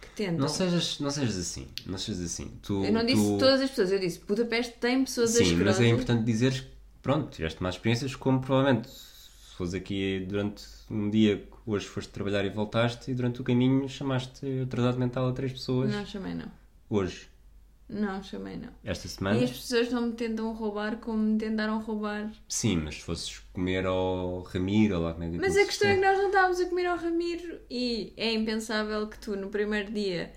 [0.00, 0.38] que tentam.
[0.38, 1.68] Não sejas, não sejas assim.
[1.86, 2.52] Não sejas assim.
[2.62, 3.38] Tu, eu não disse tu...
[3.38, 5.66] todas as pessoas, eu disse Budapeste tem pessoas Sim, asquerosas.
[5.66, 6.70] mas é importante dizeres que,
[7.02, 8.88] pronto, tiveste más experiências, como provavelmente
[9.58, 13.88] fores aqui durante um dia que hoje foste trabalhar e voltaste e durante o caminho
[13.88, 15.90] chamaste atrasado mental a três pessoas.
[15.90, 16.50] Não, chamei não.
[16.88, 17.28] Hoje,
[17.88, 18.70] Não, chamei não.
[18.84, 19.38] esta semana.
[19.38, 22.30] E as pessoas não me tentam roubar como me tentaram roubar.
[22.48, 25.88] Sim, mas se fosses comer ao Ramiro ou lá como é que Mas a questão
[25.88, 29.48] é que nós não estávamos a comer ao Ramiro e é impensável que tu no
[29.50, 30.32] primeiro dia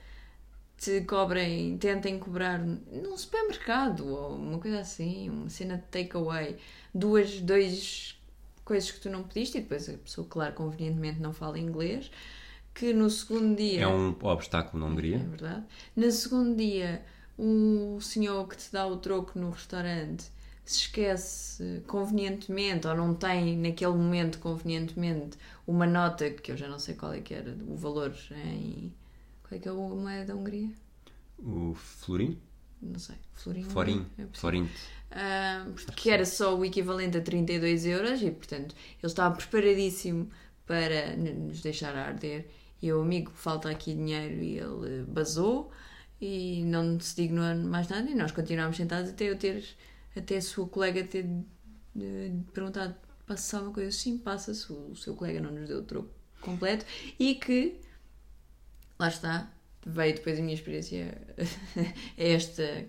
[0.78, 6.58] te cobrem, tentem cobrar num supermercado ou uma coisa assim, uma cena de takeaway,
[6.94, 8.20] duas, dois
[8.66, 12.12] coisas que tu não pediste e depois a pessoa, claro, convenientemente não fala inglês,
[12.74, 13.82] que no segundo dia.
[13.82, 15.18] É um obstáculo na É Hungria.
[15.18, 15.66] verdade.
[15.96, 17.04] No segundo dia,
[17.38, 20.32] o senhor que te dá o troco no restaurante
[20.66, 26.80] se esquece convenientemente ou não tem naquele momento convenientemente uma nota que eu já não
[26.80, 28.94] sei qual é que era, o valor em.
[29.44, 30.70] Qual é que é a moeda da Hungria?
[31.40, 32.40] O Florim?
[32.82, 33.16] Não sei.
[33.34, 33.64] Florim?
[33.64, 34.08] Florim.
[34.18, 34.26] É.
[35.12, 35.66] Ah,
[35.96, 40.30] que era só o equivalente a 32 euros e, portanto, ele estava preparadíssimo
[40.66, 42.48] para nos deixar arder.
[42.82, 45.72] E o amigo, falta aqui dinheiro, e ele basou
[46.20, 48.10] e não se dignou mais nada.
[48.10, 49.64] E nós continuámos sentados até eu ter,
[50.16, 51.26] até a sua colega ter
[52.00, 52.96] eh, perguntado:
[53.28, 53.92] passa uma coisa?
[53.92, 54.72] Sim, passa-se.
[54.72, 56.86] O seu colega não nos deu o troco completo
[57.20, 57.80] e que,
[58.98, 59.52] lá está,
[59.86, 61.18] veio depois a minha experiência,
[62.18, 62.86] esta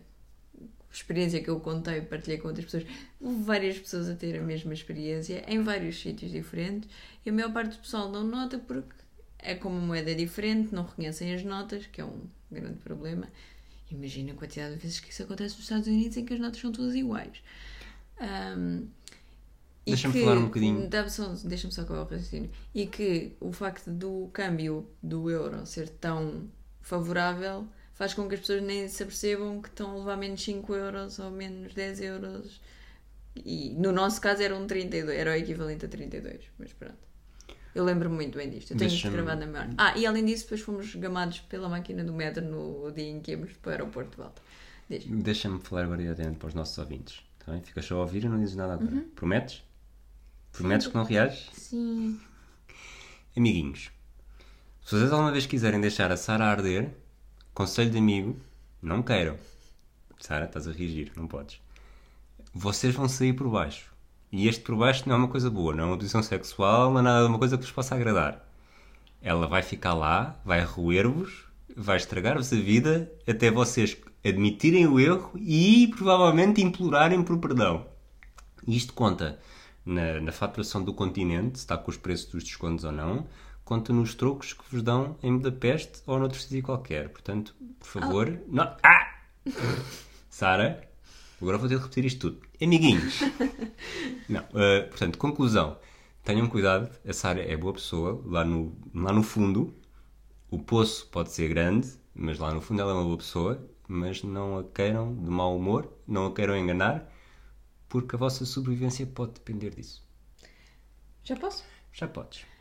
[0.92, 2.84] experiência que eu contei, partilhei com outras pessoas,
[3.20, 6.88] houve várias pessoas a ter a mesma experiência em vários sítios diferentes
[7.24, 8.94] e a maior parte do pessoal não nota porque
[9.38, 13.28] é como uma moeda diferente, não reconhecem as notas, que é um grande problema.
[13.90, 16.60] Imagina a quantidade de vezes que isso acontece nos Estados Unidos em que as notas
[16.60, 17.42] são todas iguais.
[19.84, 20.88] E Deixa-me falar um bocadinho.
[20.88, 22.50] Deixa-me só acabar o raciocínio.
[22.72, 26.48] E que o facto do câmbio do euro ser tão
[26.82, 30.74] favorável faz com que as pessoas nem se apercebam que estão a levar menos 5
[30.74, 32.60] euros ou menos 10 euros.
[33.34, 37.12] E no nosso caso era um 32, era o equivalente a 32, mas pronto.
[37.74, 39.70] Eu lembro-me muito bem disto, eu tenho isto gravado na memória.
[39.78, 43.30] Ah, e além disso, depois fomos gamados pela máquina do metro no dia em que
[43.30, 44.42] íamos para o aeroporto de volta.
[44.90, 47.22] Deixa-me falar variadamente para os nossos ouvintes.
[47.38, 47.62] Tá bem?
[47.62, 48.92] Ficas só a ouvir e não dizes nada agora.
[48.92, 49.08] Uhum.
[49.14, 49.62] Prometes?
[50.52, 51.48] Prometes que não reages?
[51.54, 52.20] Sim.
[53.34, 53.90] Amiguinhos,
[54.84, 56.90] se vocês alguma vez quiserem deixar a Sara arder,
[57.54, 58.36] conselho de amigo,
[58.82, 59.36] não queiram.
[60.18, 61.60] Sara, estás a reagir, não podes.
[62.52, 63.92] Vocês vão sair por baixo.
[64.30, 67.00] E este por baixo não é uma coisa boa, não é uma posição sexual, não
[67.00, 68.44] é nada uma coisa que vos possa agradar.
[69.20, 71.44] Ela vai ficar lá, vai roer-vos,
[71.76, 77.86] vai estragar-vos a vida até vocês admitirem o erro e provavelmente implorarem por perdão.
[78.66, 79.38] Isto conta
[79.84, 83.26] na, na faturação do continente, se está com os preços dos descontos ou não,
[83.64, 87.08] conta nos trocos que vos dão em Budapeste ou noutro sítio qualquer.
[87.08, 88.40] Portanto, por favor.
[88.48, 88.76] Não.
[88.82, 89.18] Ah!
[90.28, 90.88] Sara,
[91.40, 92.46] agora vou ter de repetir isto tudo.
[92.60, 93.20] Amiguinhos.
[94.28, 95.78] não, eh, portanto, conclusão.
[96.24, 99.74] Tenham cuidado, a Sara é boa pessoa, lá no, lá no fundo.
[100.50, 103.68] O poço pode ser grande, mas lá no fundo ela é uma boa pessoa.
[103.88, 107.12] Mas não a queiram de mau humor, não a queiram enganar,
[107.88, 110.06] porque a vossa sobrevivência pode depender disso.
[111.24, 111.64] Já posso?
[111.92, 112.51] Já podes.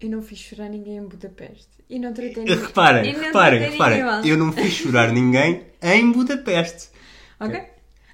[0.00, 1.68] Eu não fiz chorar ninguém em Budapeste.
[1.88, 2.56] E não tratei E ninguém.
[2.58, 4.28] Reparem, reparem, reparem.
[4.28, 6.88] Eu não fiz chorar ninguém em Budapeste.
[7.38, 7.60] Ok?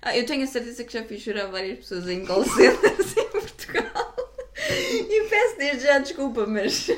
[0.02, 3.28] Ah, eu tenho a certeza que já fiz chorar várias pessoas em call centers em
[3.28, 4.16] Portugal.
[4.68, 6.90] E peço desde já desculpa, mas.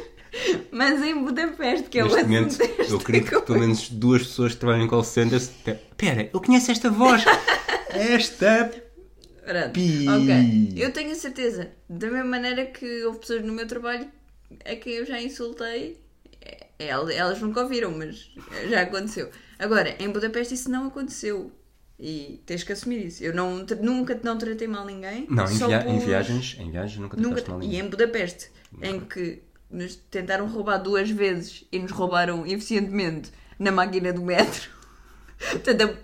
[0.70, 4.52] Mas em Budapeste, que é o Neste momento, eu acredito que pelo menos duas pessoas
[4.52, 5.50] que trabalham em call centers.
[5.96, 7.24] Pera, eu conheço esta voz!
[7.90, 8.70] Esta.
[9.44, 9.70] Pronto.
[9.72, 10.06] Pi.
[10.08, 10.72] Ok.
[10.76, 11.70] Eu tenho a certeza.
[11.88, 14.06] Da mesma maneira que houve pessoas no meu trabalho
[14.64, 16.00] a quem eu já insultei.
[16.40, 18.30] é, el- Elas nunca ouviram, mas
[18.70, 19.30] já aconteceu.
[19.58, 21.50] Agora, em Budapeste isso não aconteceu.
[22.00, 23.24] E tens que assumir isso.
[23.24, 25.26] Eu não, nunca não tratei mal ninguém.
[25.28, 27.80] Não, em, via- em viagens, em viagens nunca Nunca, mal e ninguém.
[27.80, 34.12] em Budapeste, em que nos tentaram roubar duas vezes e nos roubaram eficientemente na máquina
[34.12, 34.70] do metro.
[35.50, 35.98] Portanto,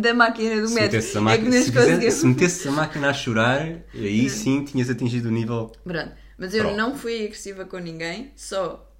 [0.00, 2.14] da máquina do Se metro metesses a é que máquina, nos se, conseguimos.
[2.14, 3.62] se metesses a máquina a chorar,
[3.94, 5.70] aí sim tinhas atingido o nível.
[5.84, 6.12] Pronto.
[6.38, 6.76] Mas eu Pronto.
[6.76, 8.90] não fui agressiva com ninguém, só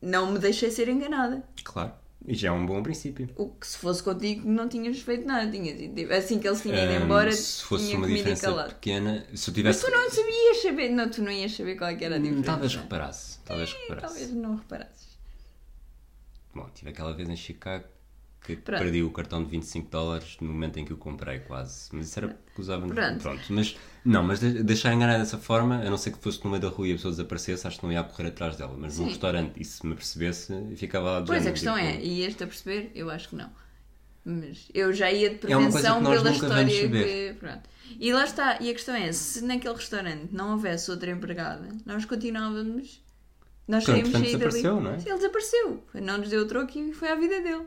[0.00, 1.42] não me deixei ser enganada.
[1.62, 1.92] Claro.
[2.26, 3.28] E já é um bom princípio.
[3.36, 6.76] O que se fosse contigo não tinhas feito nada, tinhas ido- assim que eles tinham
[6.82, 8.74] ido Ahm, embora, se fosse tinha uma diferença calado.
[8.74, 9.84] pequena, se eu Mas tivesse.
[9.84, 12.46] tu não sabias saber, não, tu não ias saber qual é era a Hum, diferença.
[12.46, 13.38] Talvez reparasse.
[13.44, 14.06] Talvez reparasse.
[14.06, 15.18] Talvez não reparasses.
[16.54, 17.84] Bom, tive aquela vez em Chicago
[18.44, 18.80] que Pronto.
[18.82, 21.88] perdi o cartão de 25 dólares no momento em que o comprei, quase.
[21.92, 22.86] Mas isso era porque usava.
[22.86, 23.40] Pronto.
[23.48, 26.60] Mas não, mas de- deixar enganar dessa forma, a não ser que fosse no meio
[26.62, 28.76] da rua e a pessoa desaparecesse, acho que não ia correr atrás dela.
[28.78, 29.10] Mas num Sim.
[29.10, 32.44] restaurante, e se me percebesse, ficava lá de Pois a questão tipo, é, e este
[32.44, 33.50] a perceber, eu acho que não.
[34.26, 37.34] Mas eu já ia de É prevenção nós pela história que.
[37.38, 37.62] Pronto.
[38.00, 42.04] E lá está, e a questão é, se naquele restaurante não houvesse outra empregada, nós
[42.04, 43.02] continuávamos.
[43.68, 44.32] Nós Pronto, saímos sair dali.
[44.38, 44.94] desapareceu, não é?
[44.96, 45.84] Ele desapareceu.
[45.94, 47.64] Não nos deu o troco e foi à vida dele.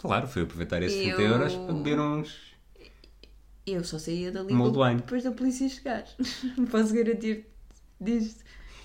[0.00, 2.48] Claro, foi aproveitar esses 30 eu- euros para beber uns.
[3.66, 4.54] Eu só saía dali
[4.96, 6.04] depois da polícia chegar.
[6.70, 7.46] Posso garantir
[8.00, 8.42] disto.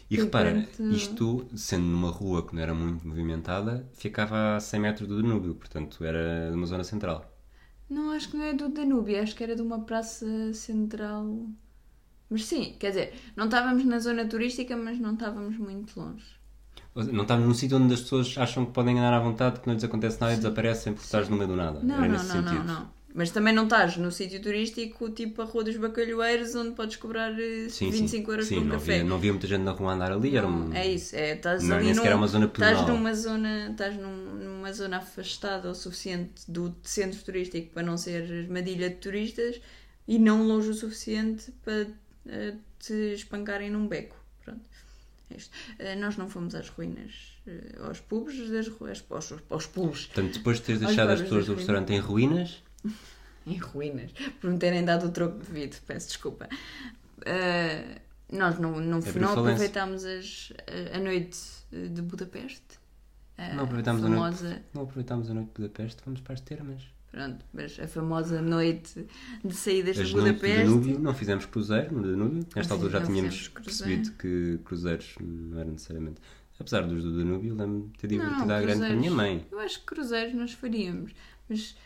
[0.10, 5.08] E repara, isto sendo numa rua que não era muito movimentada, ficava a 100 metros
[5.08, 7.32] do Danúbio, portanto era numa zona central.
[7.90, 11.48] Não, acho que não é do Danúbio, acho que era de uma praça central.
[12.30, 16.26] Mas sim, quer dizer, não estávamos na zona turística, mas não estávamos muito longe.
[16.96, 19.74] Não estávamos num sítio onde as pessoas acham que podem andar à vontade, que não
[19.74, 21.80] lhes acontece nada e desaparecem porque estás no meio do nada.
[21.82, 22.94] Não, era não, não, não, não.
[23.16, 27.32] Mas também não estás no sítio turístico, tipo a Rua dos Bacalhoeiros, onde podes cobrar
[27.40, 28.32] eh, Sim, 25 sim.
[28.32, 28.94] euros sim, por um não café.
[28.94, 30.74] Havia, não havia muita gente na rua andar ali, era um...
[30.74, 33.96] É isso, é, estás Não, ali nem num, era uma zona estás numa zona, estás
[33.98, 39.62] num- numa zona afastada o suficiente do centro turístico para não ser armadilha de turistas
[40.08, 41.88] e não longe o suficiente para
[42.28, 44.16] eh, te espancarem num beco.
[44.44, 44.62] Pronto.
[44.66, 44.84] É isto.
[45.23, 45.23] Eh,
[45.98, 50.58] nós não fomos às ruínas, eh, aos pubs das ruas, aos, aos pubs, Portanto, depois
[50.58, 52.64] de teres deixado as pessoas do restaurante em ruínas,
[53.46, 56.48] em ruínas, por me terem dado o troco devido, peço desculpa.
[57.26, 61.40] Eh, nós não, não, É não aproveitámos as, a, a noite
[61.72, 62.80] eh, de Budapeste.
[63.38, 66.42] a não aproveitámos, a famosa, noite, não aproveitámos a noite de Budapeste, vamos para as
[66.42, 66.82] termas.
[67.14, 69.06] Pronto, mas a famosa noite
[69.46, 70.64] de saídas As de Budapeste.
[70.64, 72.44] Danúbio, não fizemos cruzeiro no Danúbio.
[72.56, 76.20] Nesta altura já tínhamos percebido que cruzeiros não eram necessariamente.
[76.60, 79.46] Apesar dos do Danúbio, lembro-me de ter divertido Não, à grande com a minha mãe.
[79.52, 81.12] Eu acho que cruzeiros nós faríamos,
[81.48, 81.78] mas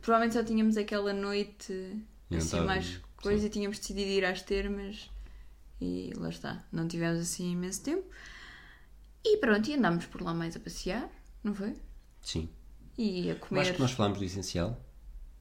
[0.00, 1.72] provavelmente só tínhamos aquela noite
[2.30, 5.10] não assim estava- mais coisa e tínhamos decidido ir às termas
[5.78, 8.04] e lá está, não tivemos assim imenso tempo.
[9.22, 11.06] E pronto, e andámos por lá mais a passear,
[11.44, 11.74] não foi?
[12.22, 12.48] Sim.
[12.98, 13.60] E a comer.
[13.60, 14.80] acho que nós falámos do essencial.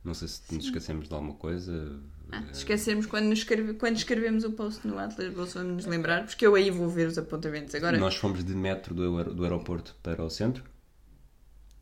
[0.03, 1.99] Não sei se nos esquecemos de alguma coisa.
[2.31, 6.45] Ah, se esquecermos quando, escreve- quando escrevemos o post no Atlas, vamos nos lembrar, porque
[6.45, 7.97] eu aí vou ver os apontamentos agora.
[7.97, 10.63] Nós fomos de metro do, aer- do aeroporto para o centro,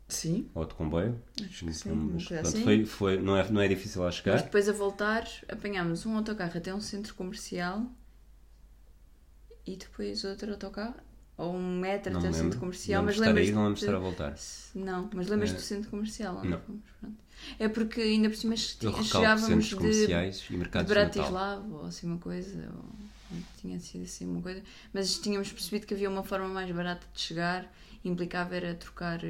[0.08, 0.48] Sim.
[0.54, 1.20] ou de comboio.
[1.42, 2.62] Acho que sim, mas, pronto, assim.
[2.62, 4.42] foi, foi, não, é, não é difícil lá Mas chegar.
[4.42, 7.90] depois a voltar, apanhámos um autocarro até um centro comercial
[9.66, 10.94] e depois outro autocarro,
[11.36, 13.02] ou um metro até me o centro comercial.
[13.02, 14.34] Mas de estar aí, lembras não lembro de estar a voltar.
[14.74, 15.54] Não, mas lembras É.
[15.54, 16.36] do centro comercial?
[16.38, 16.60] onde Não.
[16.60, 16.82] fomos?
[17.00, 17.16] Pronto.
[17.58, 21.12] É porque ainda por cima chegávamos de, comerciais e de mercados de Natal.
[21.12, 25.94] Bratislava ou assim uma coisa, ou tinha sido assim uma coisa, mas tínhamos percebido que
[25.94, 27.70] havia uma forma mais barata de chegar,
[28.04, 29.20] implicava era trocar.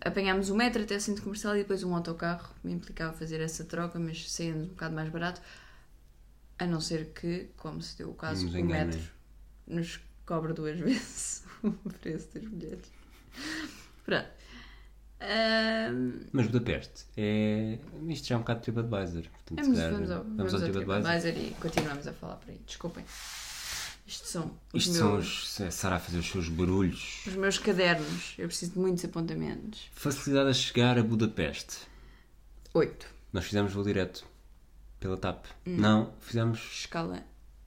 [0.00, 3.98] Apanhámos o metro até o centro comercial e depois um autocarro, implicava fazer essa troca,
[3.98, 5.40] mas saía-nos um bocado mais barato,
[6.58, 8.86] a não ser que, como se deu o caso, Nos o enganem.
[8.96, 9.10] metro
[9.66, 12.90] nos cobra duas vezes o preço das bilhetes.
[14.04, 14.28] Pronto.
[15.20, 17.78] Ahm, Mas Budapeste é.
[18.08, 19.22] Isto já é um bocado TripAdvisor.
[19.22, 21.02] Portanto, Vamos, calhar, vamos ao, vamos ao TripAdvisor.
[21.02, 22.60] TripAdvisor e continuamos a falar por aí.
[22.66, 23.04] Desculpem.
[24.04, 25.60] Isto são os, Isto são meus, os.
[25.60, 27.22] é Sara a fazer os seus barulhos.
[27.26, 28.34] os meus cadernos.
[28.36, 29.88] Eu preciso de muitos apontamentos.
[29.92, 31.78] Facilidade a chegar a Budapeste.
[32.74, 33.06] Oito.
[33.32, 34.24] Nós fizemos voo direto
[34.98, 35.46] pela TAP.
[35.64, 37.24] Não, fizemos Escala.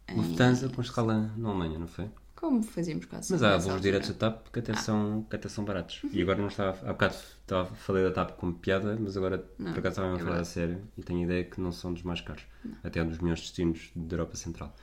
[0.09, 2.09] em- Lufthansa com escala na Alemanha, não foi?
[2.35, 3.79] Como fazíamos quase Mas há altura.
[3.79, 6.01] diretos da TAP que até, são, que até são baratos.
[6.11, 6.77] E agora não estava.
[6.89, 10.19] Há bocado estava, falei da TAP como piada, mas agora Não, por acaso estava a
[10.19, 12.43] é falar a sério e tenho a ideia que não são dos mais caros.
[12.83, 14.75] Até um dos melhores destinos da Europa Central.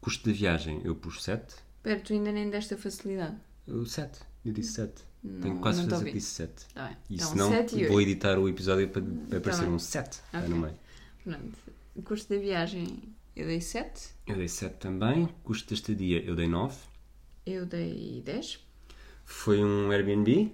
[0.00, 1.54] Custo de viagem, eu pus 7.
[1.78, 3.36] Espera, tu ainda nem deste a facilidade.
[3.66, 4.20] O 7.
[4.44, 5.02] Eu disse 7.
[5.22, 6.66] Não, Tenho quase não te certeza que disse 7.
[6.74, 6.96] Tá bem.
[7.08, 9.72] E Então, se não, vou editar o episódio para, para aparecer bem.
[9.72, 10.50] um 7 lá Ok.
[10.50, 10.74] no meio.
[11.24, 11.58] Pronto.
[12.04, 14.10] Custo da viagem eu dei 7.
[14.26, 15.28] Eu dei 7 também.
[15.42, 16.76] Custo da estadia, eu dei 9.
[17.46, 18.60] Eu dei 10.
[19.24, 20.52] Foi um Airbnb,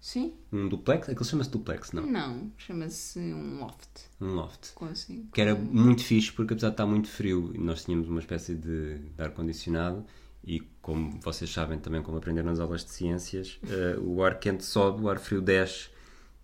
[0.00, 0.34] Sim?
[0.50, 1.08] um duplex.
[1.08, 2.06] Aquilo chama-se duplex, não?
[2.06, 2.50] Não.
[2.56, 4.08] Chama-se um loft.
[4.20, 4.72] Um loft.
[4.74, 5.28] Com assim.
[5.32, 8.98] Que era muito fixe porque apesar de estar muito frio, nós tínhamos uma espécie de,
[8.98, 10.04] de ar-condicionado
[10.42, 14.64] e como vocês sabem também como aprenderam nas aulas de ciências, eh, o ar quente
[14.64, 15.90] sobe, o ar frio desce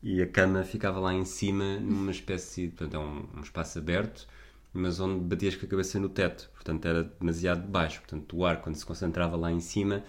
[0.03, 4.29] e a cama ficava lá em cima numa espécie, portanto é um, um espaço aberto,
[4.77, 8.61] mas onde batias com a cabeça no teto, portanto era demasiado baixo, portanto o ar
[8.61, 10.03] quando se concentrava lá em cima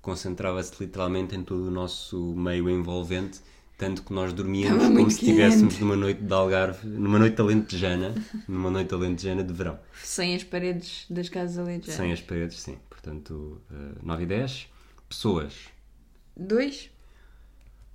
[0.00, 3.40] concentrava-se literalmente em todo o nosso meio envolvente,
[3.76, 8.14] tanto que nós dormíamos Estava como se estivéssemos numa noite de Algarve, numa noite alentejana,
[8.48, 9.78] numa noite alentejana de verão.
[10.02, 12.00] Sem as paredes das casas alentejanas.
[12.00, 12.78] Sem as paredes, sim.
[12.88, 14.68] Portanto, eh, 9 e 10.
[15.08, 15.54] Pessoas.
[16.36, 16.90] 2.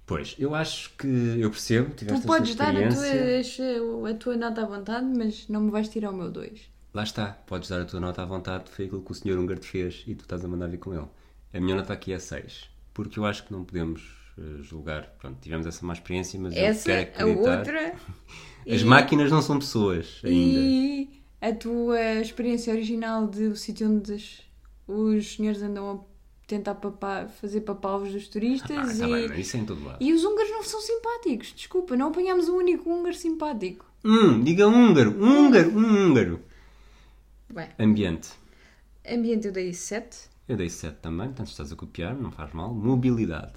[0.06, 4.66] Pois, eu acho que eu percebo, Tu podes dar a tua, a tua nota à
[4.66, 6.62] vontade, mas não me vais tirar o meu 2.
[6.94, 9.38] Lá está, podes dar a tua nota à vontade, foi aquilo que o Sr.
[9.40, 11.08] Húngaro te fez e tu estás a mandar vir com ele.
[11.54, 14.04] A minha nota aqui é 6, porque eu acho que não podemos
[14.38, 15.16] eh, julgar.
[15.20, 17.58] Pronto, tivemos essa má experiência, mas Essa, eu a quero acreditar.
[17.60, 17.94] outra
[18.76, 20.60] As e- máquinas não são pessoas ainda.
[20.60, 21.10] e
[21.42, 24.18] a tua experiência original de o sítio onde
[24.88, 26.13] os senhores andam a
[26.58, 29.84] tentar papar, fazer papavos dos turistas Ah, tá e, bem, mas isso é em todo
[29.84, 29.98] lado.
[30.02, 31.54] e os húngaros não são simpáticos.
[31.56, 33.86] Desculpa, não apanhámos um único húngaro simpático.
[34.06, 36.40] Hum, diga húngaro, húngaro, um húngaro.
[37.50, 38.30] Bem, Ambiente.
[39.08, 42.74] ambiente eu dei 7, Eu dei 7 também, portanto estás a copiar, não faz mal.
[42.74, 43.54] Mobilidade.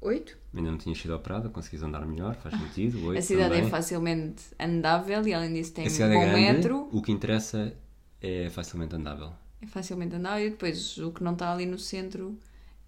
[0.00, 0.36] 8.
[0.54, 3.06] Ainda não tinha sido operada, conseguis andar melhor, faz sentido.
[3.06, 3.66] 8 A cidade também.
[3.66, 6.88] é facilmente andável e além disso tem um cidade bom é grande, metro.
[6.90, 7.72] o que interessa
[8.20, 9.30] é facilmente andável.
[9.62, 12.38] É facilmente andável e depois o que não está ali no centro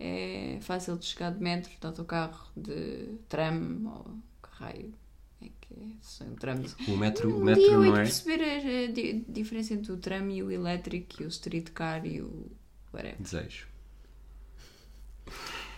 [0.00, 4.04] é fácil de chegar de metro, de autocarro, de tram ou
[4.42, 4.94] que raio.
[5.40, 6.76] É que é, são trams.
[6.86, 8.02] O metro, o Um metro dia não de é.
[8.02, 12.20] perceber a, a di- diferença entre o tram e o elétrico e o streetcar e
[12.22, 12.50] o
[12.92, 13.18] whatever.
[13.18, 13.66] Desejo.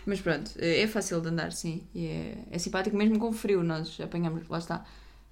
[0.05, 1.87] Mas pronto, é fácil de andar, sim.
[1.93, 3.63] E é, é simpático mesmo com frio.
[3.63, 4.85] Nós apanhamos, lá está.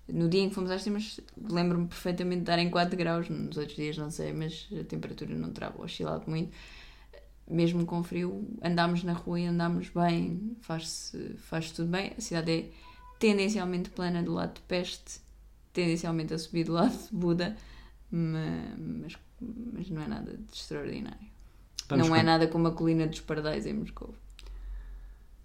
[0.08, 3.30] No dia em que fomos às termas, lembro-me perfeitamente de estar em 4 graus.
[3.30, 6.52] Nos outros dias não sei, mas a temperatura não terá oscilado muito.
[7.50, 12.14] Mesmo com frio, andámos na rua e andámos bem, faz-se faz tudo bem.
[12.18, 12.70] A cidade é
[13.20, 15.20] tendencialmente plana do lado de Peste,
[15.74, 17.56] tendencialmente a subir do lado de Buda,
[18.12, 19.18] ma- mas,
[19.74, 21.28] mas não é nada de extraordinário.
[21.90, 24.14] Vamos não é com- nada como a colina dos Pardais em Moscou.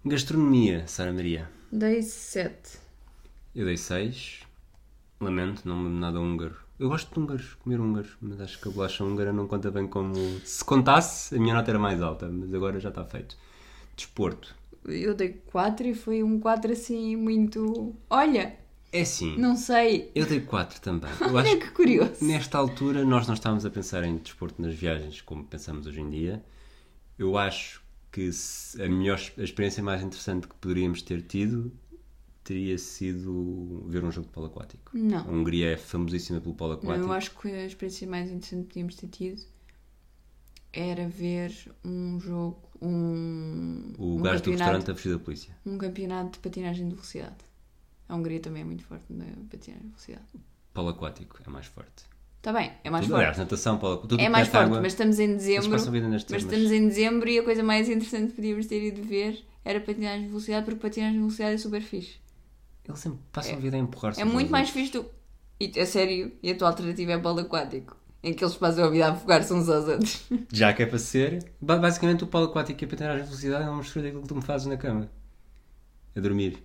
[0.05, 1.49] Gastronomia, Sara Maria.
[1.71, 2.77] Dei 7.
[3.55, 4.41] Eu dei 6.
[5.19, 6.55] Lamento, não me lembro nada húngaro.
[6.79, 9.85] Eu gosto de húngaros, comer húngaros, mas acho que a bolacha húngara não conta bem
[9.85, 10.13] como.
[10.45, 13.37] Se contasse, a minha nota era mais alta, mas agora já está feito.
[13.97, 14.55] Desporto.
[14.85, 17.93] Eu dei 4 e foi um 4 assim muito.
[18.09, 18.55] Olha,
[18.93, 20.09] É assim, não sei.
[20.15, 21.09] eu dei 4 também.
[21.19, 22.13] Eu Olha que curioso.
[22.13, 25.99] que nesta altura nós não estávamos a pensar em desporto nas viagens como pensamos hoje
[25.99, 26.41] em dia.
[27.17, 28.29] Eu acho que
[28.81, 31.71] a melhor a experiência mais interessante que poderíamos ter tido
[32.49, 34.91] teria sido ver um jogo de polo aquático.
[34.97, 35.19] Não.
[35.19, 37.07] A Hungria é famosíssima pelo polo Não, aquático.
[37.07, 39.41] eu acho que a experiência mais interessante que podíamos ter tido
[40.73, 41.53] era ver
[41.85, 45.55] um jogo, um, O um, gajo do restaurante a fugir da polícia.
[45.63, 47.35] um campeonato de patinagem de velocidade.
[48.07, 50.25] A Hungria também é muito forte na patinagem de velocidade.
[50.73, 52.03] Polo aquático é mais forte.
[52.37, 53.21] Está bem, é mais Tudo, forte.
[53.21, 55.69] aliás, natação, polo tudo É que mais forte, água, mas estamos em eles dezembro.
[55.69, 59.79] Mas estamos em dezembro e a coisa mais interessante que podíamos ter ido ver era
[59.79, 62.17] patinagem de velocidade, porque patinagem de velocidade é super fixe.
[62.89, 65.05] Eles sempre passam a vida a empurrar-se É muito mais fixe do.
[65.59, 68.89] E, a sério, e a tua alternativa é polo aquático, em que eles passam a
[68.89, 70.21] vida a afogar-se uns aos outros.
[70.51, 73.63] Já que é para ser, ba- basicamente o polo aquático e a patinagem de velocidade
[73.65, 75.09] é uma mistura daquilo que tu me fazes na cama.
[76.15, 76.57] A dormir.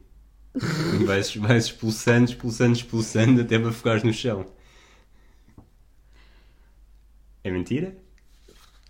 [1.01, 4.47] E vais, vais expulsando, expulsando, expulsando até me afogares no chão.
[7.43, 7.97] É mentira?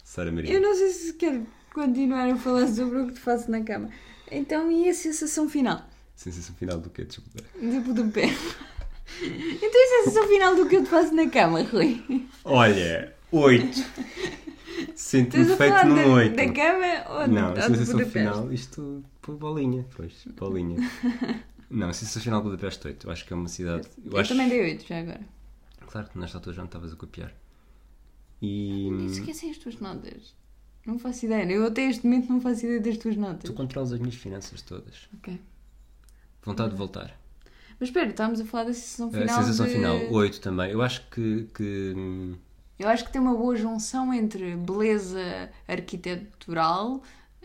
[0.05, 0.53] Sara Maria.
[0.53, 3.89] Eu não sei se quero continuar a falar sobre o que te faço na cama.
[4.31, 5.83] Então, e a sensação final?
[6.15, 7.05] Sensação final do quê?
[7.05, 7.43] Desculpa.
[7.59, 8.27] Tipo do pé.
[9.21, 12.03] Então, e a sensação final do que eu te faço na cama, Rui?
[12.45, 13.85] Olha, 8.
[14.95, 16.37] Sinto-me feito num 8.
[16.37, 20.79] da cama ou Não, a sensação final, isto por bolinha, pois, bolinha.
[21.71, 23.07] Não, a sensação final de Budapeste 8.
[23.07, 23.89] Eu acho que é uma cidade.
[24.05, 25.21] Eu, acho, também dei 8 já agora.
[25.87, 27.33] Claro que nesta altura já não estavas a copiar.
[28.41, 30.35] E Nem esqueci as tuas notas.
[30.87, 31.51] Não faço ideia.
[31.51, 33.45] Eu até este momento não faço ideia das tuas notas.
[33.45, 35.09] tu controlas as minhas finanças todas.
[35.19, 35.41] Ok.
[36.45, 37.19] Vontade de voltar.
[37.81, 39.43] Mas espera, estávamos a falar da sensação A final.
[39.43, 40.71] sensação de- final, 8 também.
[40.71, 41.49] Eu acho que.
[41.55, 41.95] que
[42.79, 47.03] Eu acho que tem uma boa junção entre beleza arquitetural.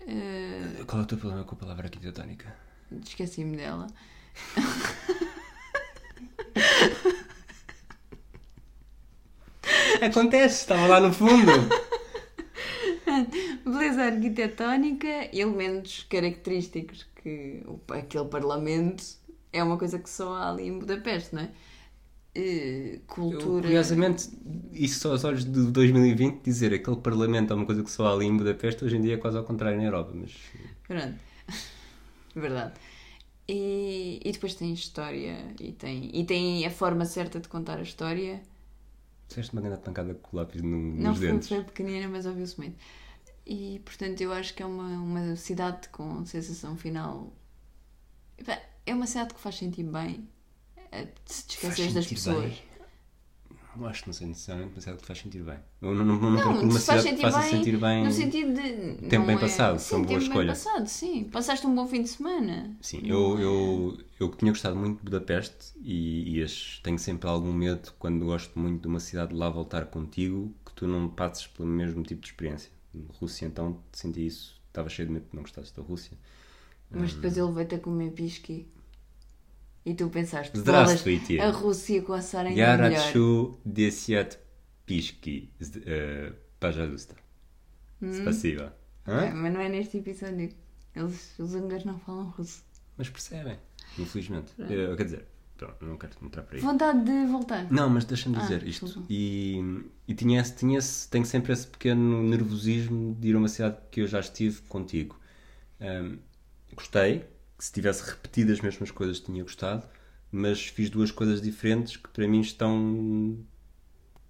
[0.07, 2.53] eh, qual é o teu problema com a palavra arquitetónica?
[3.03, 3.87] Esqueci-me dela.
[10.01, 11.51] Acontece, estava lá no fundo.
[13.65, 17.63] Beleza arquitetónica, elementos característicos que
[17.93, 19.03] aquele parlamento
[19.53, 21.51] é uma coisa que só há ali em Budapeste, não é?
[22.35, 23.61] Eh, Eu, cultura.
[23.61, 24.29] curiosamente,
[24.71, 28.13] isso só aos olhos de 2020, dizer aquele parlamento é uma coisa que só há
[28.13, 30.31] ali em Budapeste, hoje em dia é quase ao contrário na Europa, mas
[30.87, 31.19] Pronto.
[32.35, 32.73] Verdade.
[33.47, 37.83] E, e depois tem história e tem, e tem a forma certa de contar a
[37.83, 38.41] história.
[39.27, 41.47] fizeste uma grande pancada com o lápis no, Não nos foi, dentes.
[41.47, 42.77] foi pequenina, mas ouviu-se muito.
[43.49, 47.33] E portanto eu acho que é uma, uma cidade com sensação final.
[48.85, 50.27] É uma cidade que faz sentir bem.
[50.91, 52.43] eh, Se te esqueces das pessoas.
[52.45, 52.69] bem.
[53.75, 55.57] Não acho que não sei necessariamente, mas é algo que faz sentir bem.
[55.81, 58.03] Eu não, não, não, não Não, uma cidade que sentir faça bem, sentir bem.
[58.03, 59.07] no sentido de.
[59.07, 61.23] Tempo bem é- passado, sim, foi uma boa tempo bem passado, sim.
[61.25, 62.75] Passaste um bom fim de semana.
[62.81, 66.45] Sim, Não eu, é- eu, eu tinha gostado muito de Budapeste e, e
[66.83, 70.73] tenho sempre algum medo quando gosto muito de uma cidade de lá voltar contigo que
[70.73, 72.71] tu não passes pelo mesmo tipo de experiência.
[73.20, 74.60] Rússia, então, senti isso.
[74.68, 76.16] Estava cheio de medo de não gostasses da Rússia.
[76.90, 78.68] Mas depois ele veio-te a comer pisqui.
[79.84, 81.36] E tu pensaste, Здравствуйте.
[81.36, 83.02] bolas, a Rússia com a Sara ainda é Я melhor.
[83.04, 84.38] хочу 10
[84.86, 85.50] пишки.
[85.60, 87.14] З- э, Пожалуйста.
[88.22, 88.72] Спасибо.
[89.06, 89.26] Hã?
[89.26, 90.50] É, mas não é neste episódio.
[90.94, 92.62] Eles, os húngaros não falam russo.
[92.96, 93.58] Mas percebem,
[93.98, 94.52] infelizmente.
[94.58, 95.26] Eh, quer dizer,
[95.59, 96.61] pronto, não quero entrar para aí.
[96.61, 97.71] Vontade de voltar.
[97.71, 98.85] Não, mas deixa-me Ah, dizer isto.
[98.85, 99.07] desculpa.
[99.09, 103.47] E, e tinha esse, tinha esse, tenho sempre esse pequeno nervosismo de ir a uma
[103.49, 105.19] cidade que eu já estive contigo.
[105.79, 106.17] Ahm,
[106.75, 107.25] gostei,
[107.57, 109.87] que se tivesse repetido as mesmas coisas tinha gostado,
[110.31, 113.37] mas fiz duas coisas diferentes que para mim estão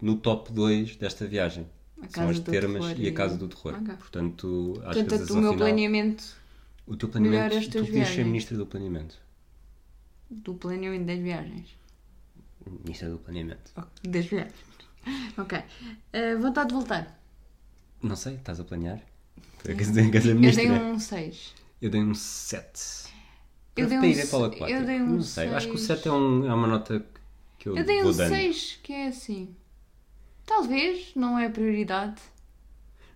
[0.01, 1.67] no top 2 desta viagem.
[2.01, 3.75] A São Casa as do termas Terror e a e- Casa do Terror.
[3.81, 3.95] Ok.
[3.95, 6.23] Portanto, acho que às Portanto, vezes o meu final, planeamento
[6.87, 9.15] o teu planeamento, tu podias ser ministra do planeamento.
[10.29, 11.77] Do planeamento das viagens.
[12.83, 13.71] Ministra do planeamento.
[14.03, 14.53] Das viagens.
[15.37, 15.63] Ok.
[16.13, 17.19] Eh, vontade de voltar.
[18.01, 19.01] Não sei, estás a planear?
[19.65, 20.63] Eu ministra.
[20.63, 21.55] dei um 6.
[21.81, 23.13] Eu dei um 7.
[23.75, 24.67] Eu dei um para a 4.
[24.67, 25.99] eu dei um Não sei, acho que o seis.
[25.99, 27.05] 7 é, um, é uma nota
[27.57, 28.29] que eu, Eu dei um dando.
[28.29, 29.55] 6, que é assim.
[30.45, 32.21] Talvez, não é prioridade.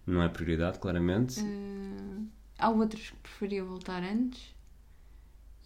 [0.06, 1.40] Não é prioridade, claramente.
[1.40, 2.24] Eh,
[2.60, 4.54] há outros que preferia voltar antes.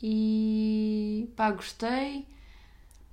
[0.02, 2.26] E pá, gostei.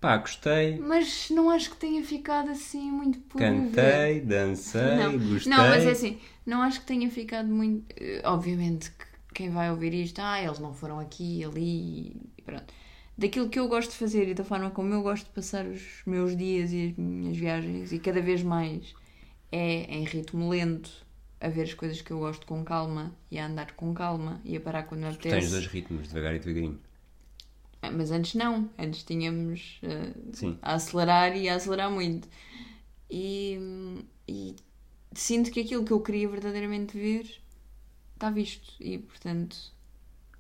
[0.01, 5.53] Pá, gostei, Mas não acho que tenha ficado assim muito por cantei, dancei, Não, gostei.
[5.53, 7.85] não, mas é assim, não acho que tenha ficado muito.
[7.99, 12.73] eh, Obviamente que quem vai ouvir isto, ah, eles não foram aqui, ali, e pronto.
[13.17, 16.03] Daquilo que eu gosto de fazer e da forma como eu gosto de passar os
[16.07, 18.95] meus dias e as minhas viagens, e cada vez mais
[19.53, 21.04] é em ritmo lento,
[21.47, 24.57] a ver as coisas que eu gosto com calma e a andar com calma e
[24.57, 25.51] a parar quando me Tu tens apetece.
[25.51, 26.79] dois ritmos, devagar e devagarinho.
[27.83, 29.81] Ah, Mas antes não, antes tínhamos
[30.33, 30.59] Sim.
[30.63, 32.29] a acelerar e a acelerar muito.
[33.11, 33.59] E,
[34.29, 34.57] e
[35.15, 37.41] sinto que aquilo que eu queria verdadeiramente ver
[38.15, 39.57] está visto e portanto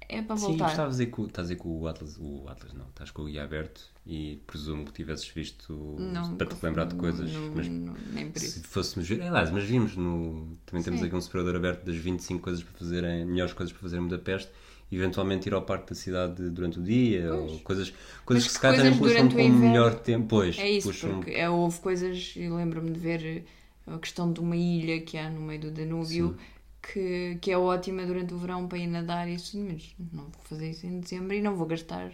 [0.08, 0.70] é para Sim, voltar.
[0.70, 3.44] estavas aí com, estás aí com o Atlas, o Atlas não, estás com o guia
[3.44, 7.94] aberto e presumo que tivesses visto Não, para te relembrar de coisas, não, mas não,
[8.12, 8.60] nem por isso.
[8.60, 11.06] se fôssemos ver, aliás, mas vimos no, também temos Sim.
[11.06, 14.02] aqui um separador aberto das 25 coisas para fazer, em- melhores coisas para fazer em
[14.02, 14.50] Budapeste,
[14.92, 17.92] eventualmente ir ao parque da cidade durante o dia, ou coisas,
[18.24, 20.88] coisas Mas que se calhar coisas puxam durante o inverno- melhor tempo, pois, É isso,
[20.88, 23.44] puxam, porque é, houve coisas, eu lembro-me de ver
[23.86, 26.36] a questão de uma ilha que há no meio do Danúbio
[26.82, 30.42] que, que é ótima durante o verão para ir nadar e isso, mas não vou
[30.44, 32.12] fazer isso em dezembro e não vou gastar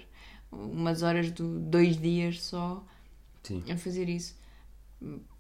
[0.53, 2.85] umas horas de dois dias só
[3.43, 4.39] sim, a fazer isso.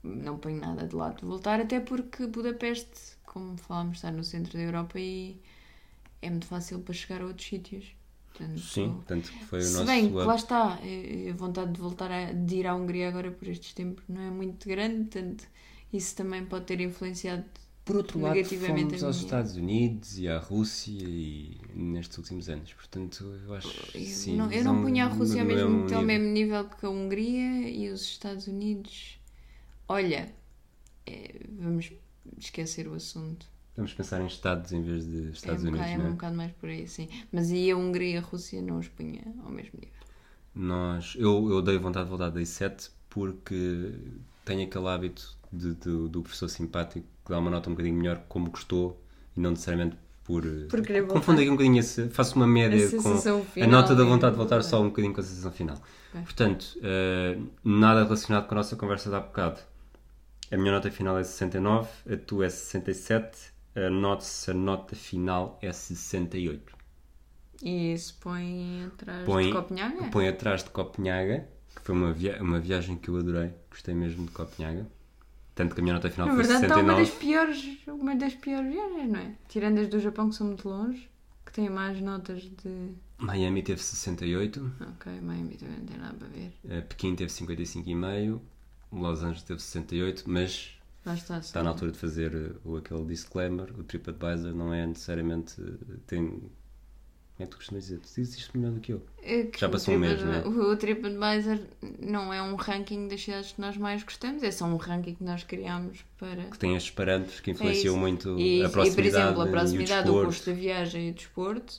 [0.02, 4.54] Não ponho nada de lado de voltar, até porque Budapeste, como falámos, está no centro
[4.54, 5.40] da Europa e
[6.22, 7.94] é muito fácil para chegar a outros sítios.
[8.32, 10.24] Portanto, sim, tanto que foi o se nosso bem que up.
[10.24, 13.74] lá está, eh, a vontade de voltar a, de ir à Hungria agora por estes
[13.74, 15.46] tempos não é muito grande, portanto,
[15.92, 17.44] isso também pode ter influenciado
[17.90, 22.72] Por outro lado, fomos a aos Estados Unidos e à Rússia e nestes últimos anos,
[22.72, 25.94] portanto, eu acho Eu, sim, não, eu não são punha a Rússia ao no mesmo,
[25.96, 29.18] ao mesmo nível que a Hungria e os Estados Unidos.
[29.88, 30.32] Olha,
[31.06, 31.92] eh, vamos
[32.38, 33.46] esquecer o assunto.
[33.76, 36.08] Vamos pensar em Estados em vez de Estados é, um Unidos, bocado, é não um
[36.08, 36.12] é?
[36.12, 37.08] bocado mais por aí, sim.
[37.32, 39.94] Mas e a Hungria e a Rússia não os punha ao mesmo nível.
[40.54, 43.92] Nós, eu, eu dei vontade de voltar dei 7 porque
[44.44, 48.22] tenho aquele hábito de, de- do professor simpático que dá uma nota um bocadinho melhor
[48.28, 49.02] como gostou
[49.36, 50.42] e não necessariamente por.
[50.68, 51.14] Por querer voltar.
[51.14, 54.04] Confundo aqui um bocadinho esse, faço uma média A com sensação a final nota da
[54.04, 54.68] vontade de voltar voltar.
[54.68, 55.80] só um bocadinho com a sensação final.
[56.12, 59.60] Portanto, eh, nada relacionado com a nossa conversa de há bocado.
[60.50, 65.72] A minha nota final é 69, a tua é 67, a nossa nota final é
[65.72, 66.74] 68.
[67.62, 70.10] E isso põe atrás Põe, de Copenhague?
[70.10, 74.24] põe atrás de Copenhaga, que foi uma, via uma viagem que eu adorei, gostei mesmo
[74.26, 74.86] de Copenhaga.
[75.62, 77.02] Tanto que a minha nota final Na foi verdade está uma 69.
[77.04, 79.34] das piores, uma das piores viagens, não é?
[79.48, 81.08] Tirando as do Japão que são muito longe,
[81.44, 82.92] que têm mais notas de.
[83.18, 86.52] Miami teve 68, Ok, Miami também não tem nada para ver.
[86.68, 88.40] eh, Pequim teve 55,5,
[88.92, 90.70] Los Angeles teve 68, mas
[91.04, 91.38] Lá está.
[91.38, 95.60] está na altura de fazer eh, o, aquele disclaimer, o TripAdvisor não é necessariamente.
[95.60, 96.42] eh, Tem,
[97.40, 97.98] como é que tu costumas dizer?
[98.00, 99.02] Tu dizes isto melhor do que eu.
[99.22, 101.58] É que Já o passou um mês, TripAdvi- O TripAdvisor
[102.00, 105.24] não é um ranking das cidades que nós mais gostamos, é só um ranking que
[105.24, 106.44] nós criámos para.
[106.44, 108.00] Que tem estes parâmetros que É influenciam isso.
[108.00, 108.94] muito E, a e, proximidade.
[108.94, 110.26] por exemplo, a e proximidade, o, desporto.
[110.26, 111.74] custo da viagem e o desporto,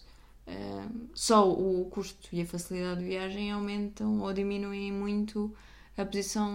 [0.48, 5.54] eh, só o custo e a facilidade de viagem aumentam ou diminuem muito
[5.98, 6.50] a posição,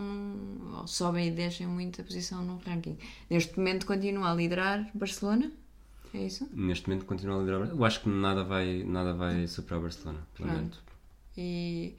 [0.81, 2.99] ou sobem e descem muito a posição no ranking.
[3.31, 5.53] Neste momento continua a liderar Barcelona,
[6.17, 6.49] é isso?
[6.53, 7.69] Neste momento continua a liderar.
[7.69, 10.27] Eu acho que nada vai, nada vai superar o Barcelona.
[10.39, 10.83] Lamento.
[11.37, 11.95] E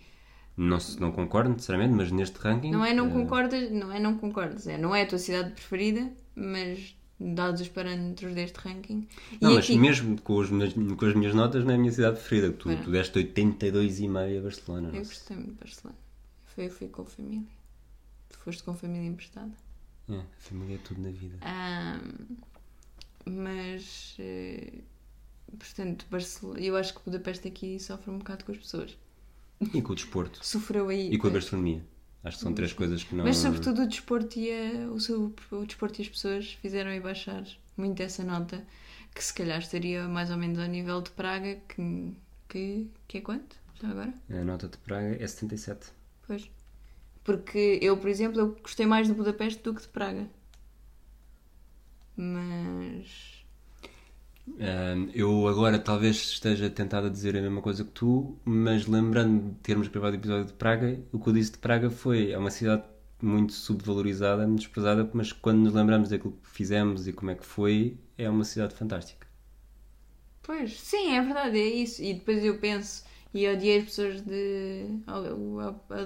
[0.55, 2.71] Não, não concordo necessariamente, mas neste ranking.
[2.71, 5.51] não é não eh, concordas, não é não concordas, é não é a tua cidade
[5.51, 9.07] preferida, mas dados os parâmetros deste ranking.
[9.41, 11.91] Não, e mas aqui, mesmo com, os com as minhas notas, não é a minha
[11.91, 12.51] cidade preferida.
[12.51, 14.89] Tu, tu deste 82,5 a Barcelona.
[14.93, 15.97] eu gostei muito de Barcelona.
[16.45, 17.47] Foi, eu fui com a família.
[18.29, 19.51] Tu foste com a família emprestada.
[20.09, 21.37] É, a família é tudo na vida.
[21.41, 22.37] Ahm,
[23.29, 24.73] mas, eh,
[25.57, 28.97] portanto, Barcelona, eu acho que Budapeste aqui sofre um bocado com as pessoas.
[29.73, 30.45] E com o desporto.
[30.45, 31.11] Sofreu aí.
[31.11, 31.83] E com a gastronomia.
[32.23, 33.23] Acho que são três coisas que não.
[33.23, 36.99] Mas sobretudo o desporto e a- o, seu, o desporto e as pessoas fizeram aí
[36.99, 37.43] baixar
[37.75, 38.65] muito essa nota,
[39.15, 42.13] que se calhar estaria mais ou menos ao nível de Praga, que,
[42.49, 43.55] que, que é quanto?
[43.81, 44.13] Já agora?
[44.29, 45.87] A nota de Praga é 77.
[46.27, 46.49] Pois.
[47.23, 50.27] Porque eu, por exemplo, eu gostei mais de Budapeste do que de Praga.
[52.17, 53.45] Mas.
[55.13, 59.55] Eu agora talvez esteja tentado a dizer a mesma coisa que tu, mas lembrando de
[59.59, 62.49] termos gravado o episódio de Praga, o que eu disse de Praga foi: é uma
[62.49, 62.83] cidade
[63.21, 67.45] muito subvalorizada, muito desprezada, mas quando nos lembramos daquilo que fizemos e como é que
[67.45, 69.27] foi, é uma cidade fantástica.
[70.41, 72.01] Pois, sim, é verdade, é isso.
[72.01, 73.03] E depois eu penso,
[73.33, 74.85] e odiei as pessoas de.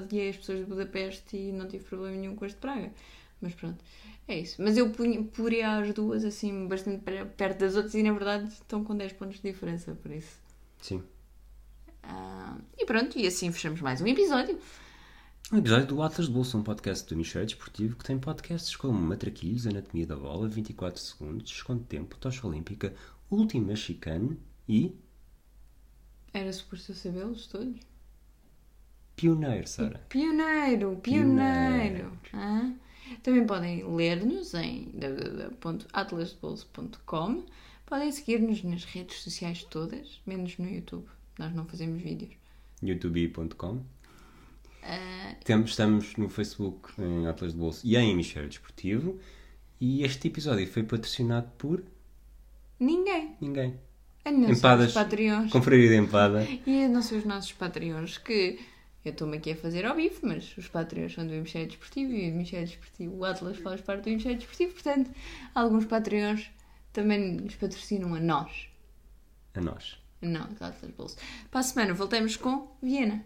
[0.04, 2.92] Odiei as pessoas de Budapeste e não tive problema nenhum com as de Praga.
[3.40, 3.84] Mas pronto,
[4.32, 4.62] é isso.
[4.62, 4.90] Mas eu
[5.34, 9.14] poria as duas assim, bastante per- perto das outras e na verdade estão com 10
[9.14, 10.38] pontos de diferença, por isso.
[10.82, 11.04] Sim.
[12.04, 14.60] Ah, e pronto, e assim fechamos mais um episódio.
[15.52, 18.98] Um episódio do Atlas de Bolsa, um podcast do Michel Desportivo que tem podcasts como
[19.00, 22.94] Matraquilhos, Anatomia da Bola, 24 Segundos, Desconto de Tempo, Tocha Olímpica,
[23.30, 24.96] Última Chicane e
[26.34, 27.80] Era suposto eu sabê-los todos.
[29.16, 30.00] Pioneiro, Sara.
[30.10, 32.18] Pioneiro, pioneiro.
[32.34, 32.72] Ah,
[33.24, 37.44] Também podem ler-nos em www.atlasdebolso.com.
[37.86, 41.06] Podem seguir-nos nas redes sociais todas, menos no YouTube.
[41.38, 42.32] Nós não fazemos vídeos.
[42.82, 43.82] youtube.com
[44.84, 49.20] Ah, Temos, estamos no Facebook em Atlas de Bolso e em Hemisfério Desportivo.
[49.80, 51.84] E este episódio foi patrocinado por
[52.80, 53.36] ninguém.
[53.42, 53.76] ninguém.
[54.24, 54.88] A não ser Empadas.
[54.90, 55.52] os Patreons.
[55.52, 56.48] Confraria de Empada.
[56.66, 58.60] E a não ser os nossos Patreons, que
[59.04, 62.30] eu estou-me aqui a fazer ao bife, mas os Patreons são do Hemisfério Desportivo e
[62.30, 65.12] o Hemisfério Desportivo, o Atlas faz parte do Hemisfério Desportivo, portanto,
[65.56, 66.50] alguns Patreons
[66.94, 68.70] também nos patrocinam a nós.
[69.56, 69.98] A nós.
[70.22, 71.18] Não, Atlas Bolso.
[71.50, 73.26] Para a semana voltamos com Viena.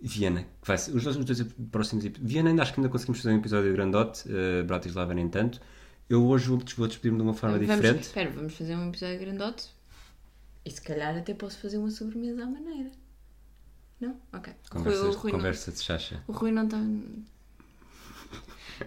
[0.00, 2.32] Viena, que vai ser, os dois, os dois próximos episódios.
[2.32, 4.24] Viena, ainda acho que ainda conseguimos fazer um episódio grandote.
[4.28, 5.60] Uh, Bratislava, nem tanto.
[6.08, 8.02] Eu hoje vou, vou despedir-me de uma forma vamos, diferente.
[8.02, 9.70] Espera, vamos fazer um episódio grandote
[10.64, 12.90] e se calhar até posso fazer uma sobremesa à maneira.
[14.02, 14.16] Não?
[14.32, 14.52] Ok.
[14.52, 16.22] O Rui- Conversa, o Rui não- conversa de chacha.
[16.26, 16.78] O Rui não está.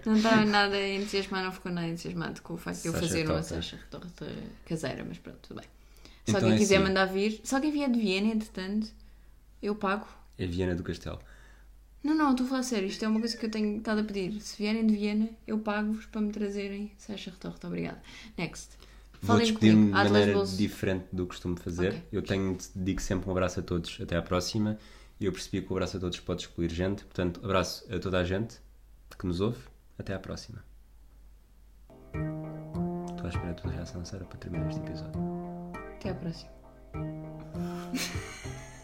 [0.05, 3.41] Não está nada entusiasmado, não ficou nada entusiasmado com o facto de eu fazer uma.
[3.41, 4.27] Sacha torta
[4.65, 5.69] caseira, mas pronto, tudo bem.
[6.25, 6.83] Se Então alguém é quiser assim.
[6.85, 8.87] mandar vir, se alguém vier de Viena, entretanto,
[9.61, 10.05] eu pago.
[10.37, 11.19] É Viena do Castelo.
[12.03, 14.03] Não, não, estou a falar sério, isto é uma coisa que eu tenho estado a
[14.03, 14.39] pedir.
[14.41, 18.01] Se vierem de Viena, eu pago-vos para me trazerem Sacha torta, obrigada.
[18.37, 18.71] Next.
[19.21, 21.89] Vou despedir-me de maneira diferente do que costumo fazer.
[21.89, 22.03] Ok.
[22.11, 23.97] Eu tenho, digo sempre um abraço a todos.
[24.01, 24.77] Até à próxima.
[25.19, 27.03] E eu percebi que o abraço a todos pode excluir gente.
[27.05, 28.59] Portanto, abraço a toda a gente
[29.17, 29.59] que nos ouve.
[29.97, 30.63] Até à próxima.
[33.09, 35.21] Estou à espera da tua reação, Sara, para terminar este episódio.
[35.95, 36.51] Até à próxima.